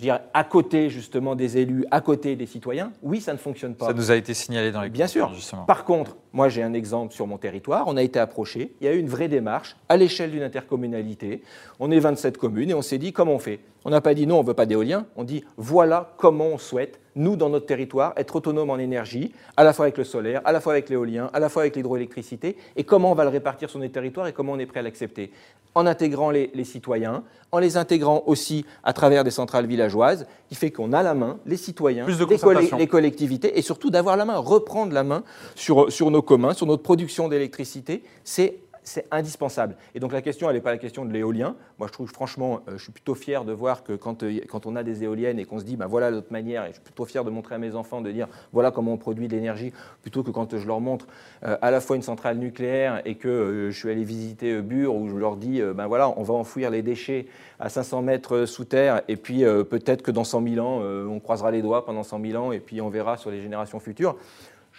je 0.00 0.02
dirais, 0.02 0.22
à 0.32 0.44
côté 0.44 0.88
justement 0.88 1.34
des 1.34 1.58
élus, 1.58 1.84
à 1.90 2.00
côté 2.00 2.34
des 2.34 2.46
citoyens, 2.46 2.92
oui, 3.02 3.20
ça 3.20 3.34
ne 3.34 3.38
fonctionne 3.38 3.74
pas. 3.74 3.86
Ça 3.86 3.92
nous 3.92 4.10
a 4.10 4.16
été 4.16 4.32
signalé 4.32 4.72
dans 4.72 4.80
les 4.80 4.88
Bien 4.88 5.06
sûr. 5.06 5.32
Justement. 5.34 5.64
Par 5.64 5.84
contre, 5.84 6.16
moi 6.32 6.48
j'ai 6.48 6.62
un 6.62 6.72
exemple 6.72 7.12
sur 7.12 7.26
mon 7.26 7.36
territoire, 7.36 7.84
on 7.86 7.96
a 7.98 8.02
été 8.02 8.18
approché, 8.18 8.72
il 8.80 8.86
y 8.86 8.88
a 8.88 8.94
eu 8.94 8.98
une 8.98 9.08
vraie 9.08 9.28
démarche 9.28 9.76
à 9.88 9.98
l'échelle 9.98 10.30
d'une 10.30 10.42
intercommunalité. 10.42 11.42
On 11.78 11.90
est 11.90 11.98
27 11.98 12.38
communes 12.38 12.70
et 12.70 12.74
on 12.74 12.82
s'est 12.82 12.98
dit 12.98 13.12
comment 13.12 13.34
on 13.34 13.38
fait? 13.38 13.60
On 13.84 13.90
n'a 13.90 14.00
pas 14.00 14.14
dit 14.14 14.26
non, 14.26 14.38
on 14.38 14.42
ne 14.42 14.46
veut 14.46 14.54
pas 14.54 14.66
d'éolien, 14.66 15.06
on 15.16 15.24
dit 15.24 15.44
voilà 15.56 16.12
comment 16.18 16.46
on 16.46 16.58
souhaite 16.58 17.00
nous, 17.16 17.36
dans 17.36 17.48
notre 17.48 17.66
territoire, 17.66 18.12
être 18.16 18.36
autonome 18.36 18.70
en 18.70 18.78
énergie, 18.78 19.32
à 19.56 19.64
la 19.64 19.72
fois 19.72 19.86
avec 19.86 19.98
le 19.98 20.04
solaire, 20.04 20.40
à 20.44 20.52
la 20.52 20.60
fois 20.60 20.74
avec 20.74 20.88
l'éolien, 20.88 21.30
à 21.32 21.40
la 21.40 21.48
fois 21.48 21.62
avec 21.62 21.76
l'hydroélectricité, 21.76 22.56
et 22.76 22.84
comment 22.84 23.10
on 23.10 23.14
va 23.14 23.24
le 23.24 23.30
répartir 23.30 23.68
sur 23.68 23.78
notre 23.78 23.92
territoire 23.92 24.26
et 24.26 24.32
comment 24.32 24.52
on 24.52 24.58
est 24.58 24.66
prêt 24.66 24.80
à 24.80 24.82
l'accepter. 24.82 25.32
En 25.74 25.86
intégrant 25.86 26.30
les, 26.30 26.50
citoyens, 26.64 27.22
en 27.52 27.58
les 27.58 27.76
intégrant 27.76 28.22
aussi 28.26 28.64
à 28.84 28.92
travers 28.92 29.24
des 29.24 29.30
centrales 29.30 29.66
villageoises, 29.66 30.26
qui 30.48 30.54
fait 30.54 30.70
qu'on 30.70 30.92
a 30.92 31.02
la 31.02 31.14
main, 31.14 31.38
les 31.46 31.56
citoyens, 31.56 32.06
les, 32.06 32.86
collectivités, 32.86 33.58
et 33.58 33.62
surtout 33.62 33.90
d'avoir 33.90 34.16
la 34.16 34.24
main, 34.24 34.36
reprendre 34.36 34.92
la 34.92 35.04
main 35.04 35.22
sur, 35.54 35.92
sur 35.92 36.10
nos 36.10 36.22
communs, 36.22 36.54
sur 36.54 36.66
notre 36.66 36.82
production 36.82 37.28
d'électricité, 37.28 38.02
c'est 38.24 38.58
c'est 38.90 39.06
indispensable. 39.12 39.76
Et 39.94 40.00
donc 40.00 40.12
la 40.12 40.20
question, 40.20 40.50
elle 40.50 40.56
n'est 40.56 40.62
pas 40.62 40.72
la 40.72 40.78
question 40.78 41.04
de 41.04 41.12
l'éolien. 41.12 41.54
Moi, 41.78 41.86
je 41.86 41.92
trouve 41.92 42.10
franchement, 42.10 42.60
euh, 42.68 42.76
je 42.76 42.82
suis 42.82 42.92
plutôt 42.92 43.14
fier 43.14 43.44
de 43.44 43.52
voir 43.52 43.84
que 43.84 43.92
quand, 43.92 44.24
euh, 44.24 44.40
quand 44.48 44.66
on 44.66 44.74
a 44.74 44.82
des 44.82 45.04
éoliennes 45.04 45.38
et 45.38 45.44
qu'on 45.44 45.60
se 45.60 45.64
dit, 45.64 45.76
ben 45.76 45.86
voilà 45.86 46.10
l'autre 46.10 46.32
manière, 46.32 46.64
et 46.64 46.68
je 46.68 46.72
suis 46.72 46.82
plutôt 46.82 47.04
fier 47.04 47.24
de 47.24 47.30
montrer 47.30 47.54
à 47.54 47.58
mes 47.58 47.76
enfants, 47.76 48.00
de 48.00 48.10
dire, 48.10 48.26
voilà 48.52 48.72
comment 48.72 48.92
on 48.92 48.96
produit 48.96 49.28
de 49.28 49.34
l'énergie, 49.36 49.72
plutôt 50.02 50.24
que 50.24 50.32
quand 50.32 50.58
je 50.58 50.66
leur 50.66 50.80
montre 50.80 51.06
euh, 51.44 51.56
à 51.62 51.70
la 51.70 51.80
fois 51.80 51.94
une 51.94 52.02
centrale 52.02 52.38
nucléaire 52.38 53.00
et 53.04 53.14
que 53.14 53.68
je 53.70 53.78
suis 53.78 53.88
allé 53.88 54.02
visiter 54.02 54.60
Bure, 54.60 54.96
où 54.96 55.08
je 55.08 55.14
leur 55.14 55.36
dis, 55.36 55.62
ben 55.62 55.86
voilà, 55.86 56.12
on 56.16 56.24
va 56.24 56.34
enfouir 56.34 56.70
les 56.70 56.82
déchets 56.82 57.26
à 57.60 57.68
500 57.68 58.02
mètres 58.02 58.44
sous 58.46 58.64
terre, 58.64 59.02
et 59.06 59.16
puis 59.16 59.44
peut-être 59.68 60.02
que 60.02 60.10
dans 60.10 60.24
100 60.24 60.48
000 60.54 60.66
ans, 60.66 60.82
on 60.82 61.20
croisera 61.20 61.50
les 61.50 61.62
doigts 61.62 61.84
pendant 61.84 62.02
100 62.02 62.20
000 62.20 62.42
ans, 62.42 62.52
et 62.52 62.58
puis 62.60 62.80
on 62.80 62.88
verra 62.88 63.16
sur 63.16 63.30
les 63.30 63.40
générations 63.40 63.78
futures 63.78 64.16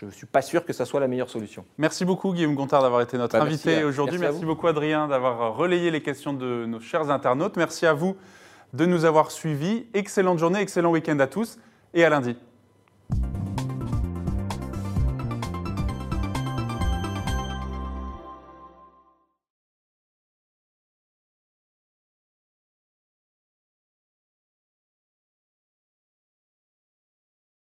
je 0.01 0.05
ne 0.07 0.11
suis 0.11 0.25
pas 0.25 0.41
sûr 0.41 0.65
que 0.65 0.73
ça 0.73 0.85
soit 0.85 0.99
la 0.99 1.07
meilleure 1.07 1.29
solution. 1.29 1.63
Merci 1.77 2.05
beaucoup 2.05 2.33
Guillaume 2.33 2.55
Gontard 2.55 2.81
d'avoir 2.81 3.01
été 3.01 3.17
notre 3.17 3.37
bah, 3.37 3.43
invité 3.43 3.83
aujourd'hui. 3.83 4.17
Merci, 4.19 4.43
beaucoup 4.45 4.67
Adrien 4.67 5.07
d'avoir 5.07 5.55
relayé 5.55 5.91
les 5.91 6.01
questions 6.01 6.33
de 6.33 6.65
nos 6.65 6.79
chers 6.79 7.09
internautes. 7.11 7.55
Merci 7.55 7.85
à 7.85 7.93
vous 7.93 8.17
de 8.73 8.85
nous 8.85 9.05
avoir 9.05 9.31
suivis. 9.31 9.85
Excellente 9.93 10.39
journée, 10.39 10.59
excellent 10.59 10.91
week-end 10.91 11.19
à 11.19 11.27
tous 11.27 11.59
et 11.93 12.03
à 12.03 12.09
lundi. 12.09 12.35